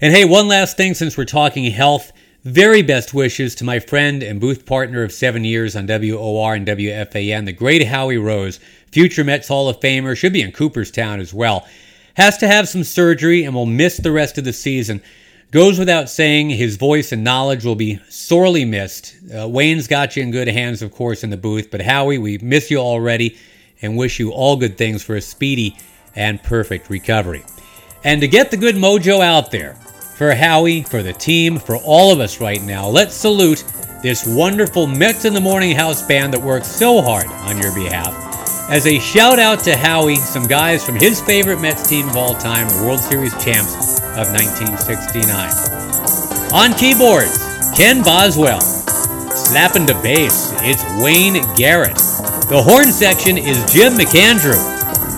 And 0.00 0.14
hey, 0.14 0.24
one 0.24 0.48
last 0.48 0.78
thing 0.78 0.94
since 0.94 1.18
we're 1.18 1.24
talking 1.24 1.70
health. 1.70 2.12
Very 2.44 2.82
best 2.82 3.14
wishes 3.14 3.54
to 3.54 3.64
my 3.64 3.78
friend 3.78 4.22
and 4.22 4.40
booth 4.40 4.66
partner 4.66 5.02
of 5.02 5.12
seven 5.12 5.44
years 5.44 5.76
on 5.76 5.86
WOR 5.86 6.54
and 6.54 6.66
WFAN, 6.66 7.46
the 7.46 7.52
great 7.52 7.86
Howie 7.86 8.18
Rose, 8.18 8.60
future 8.90 9.24
Mets 9.24 9.48
Hall 9.48 9.68
of 9.68 9.80
Famer, 9.80 10.14
should 10.14 10.34
be 10.34 10.42
in 10.42 10.52
Cooperstown 10.52 11.20
as 11.20 11.32
well 11.32 11.66
has 12.14 12.38
to 12.38 12.48
have 12.48 12.68
some 12.68 12.84
surgery 12.84 13.44
and 13.44 13.54
will 13.54 13.66
miss 13.66 13.98
the 13.98 14.12
rest 14.12 14.38
of 14.38 14.44
the 14.44 14.52
season. 14.52 15.02
Goes 15.50 15.78
without 15.78 16.10
saying, 16.10 16.50
his 16.50 16.76
voice 16.76 17.12
and 17.12 17.22
knowledge 17.22 17.64
will 17.64 17.76
be 17.76 18.00
sorely 18.08 18.64
missed. 18.64 19.16
Uh, 19.32 19.46
Wayne's 19.48 19.86
got 19.86 20.16
you 20.16 20.22
in 20.22 20.30
good 20.30 20.48
hands, 20.48 20.82
of 20.82 20.90
course, 20.90 21.22
in 21.22 21.30
the 21.30 21.36
booth, 21.36 21.70
but 21.70 21.80
Howie, 21.80 22.18
we 22.18 22.38
miss 22.38 22.70
you 22.70 22.78
already 22.78 23.36
and 23.80 23.96
wish 23.96 24.18
you 24.18 24.30
all 24.32 24.56
good 24.56 24.76
things 24.76 25.02
for 25.02 25.14
a 25.14 25.20
speedy 25.20 25.76
and 26.16 26.42
perfect 26.42 26.90
recovery. 26.90 27.44
And 28.02 28.20
to 28.20 28.28
get 28.28 28.50
the 28.50 28.56
good 28.56 28.74
mojo 28.74 29.20
out 29.20 29.50
there, 29.50 29.74
for 30.16 30.32
Howie, 30.32 30.82
for 30.82 31.02
the 31.02 31.12
team, 31.12 31.58
for 31.58 31.76
all 31.76 32.12
of 32.12 32.20
us 32.20 32.40
right 32.40 32.62
now, 32.62 32.86
let's 32.88 33.14
salute 33.14 33.64
this 34.02 34.26
wonderful 34.26 34.86
Mets 34.86 35.24
in 35.24 35.34
the 35.34 35.40
Morning 35.40 35.74
House 35.74 36.06
band 36.06 36.32
that 36.34 36.42
works 36.42 36.68
so 36.68 37.00
hard 37.00 37.26
on 37.26 37.60
your 37.60 37.74
behalf. 37.74 38.33
As 38.68 38.86
a 38.86 38.98
shout 38.98 39.38
out 39.38 39.60
to 39.64 39.76
Howie, 39.76 40.16
some 40.16 40.46
guys 40.46 40.82
from 40.84 40.94
his 40.94 41.20
favorite 41.20 41.60
Mets 41.60 41.86
team 41.86 42.08
of 42.08 42.16
all 42.16 42.34
time, 42.34 42.66
World 42.82 42.98
Series 42.98 43.32
champs 43.44 44.00
of 44.16 44.32
1969. 44.32 45.50
On 46.50 46.72
keyboards, 46.72 47.38
Ken 47.76 48.02
Boswell. 48.02 48.62
Slapping 48.62 49.84
the 49.84 49.92
bass, 50.02 50.54
it's 50.62 50.82
Wayne 51.04 51.44
Garrett. 51.54 51.96
The 52.48 52.62
horn 52.64 52.86
section 52.90 53.36
is 53.36 53.70
Jim 53.70 53.94
McAndrew. 53.94 54.56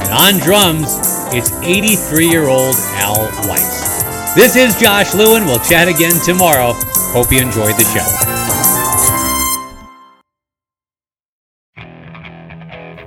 And 0.02 0.12
on 0.12 0.40
drums, 0.42 0.98
it's 1.32 1.52
83 1.62 2.28
year 2.28 2.48
old 2.48 2.74
Al 2.98 3.28
Weis. 3.46 4.34
This 4.34 4.56
is 4.56 4.74
Josh 4.80 5.14
Lewin. 5.14 5.44
We'll 5.44 5.60
chat 5.60 5.86
again 5.86 6.14
tomorrow. 6.24 6.72
Hope 7.14 7.30
you 7.30 7.40
enjoyed 7.40 7.76
the 7.76 7.84
show. 7.94 8.05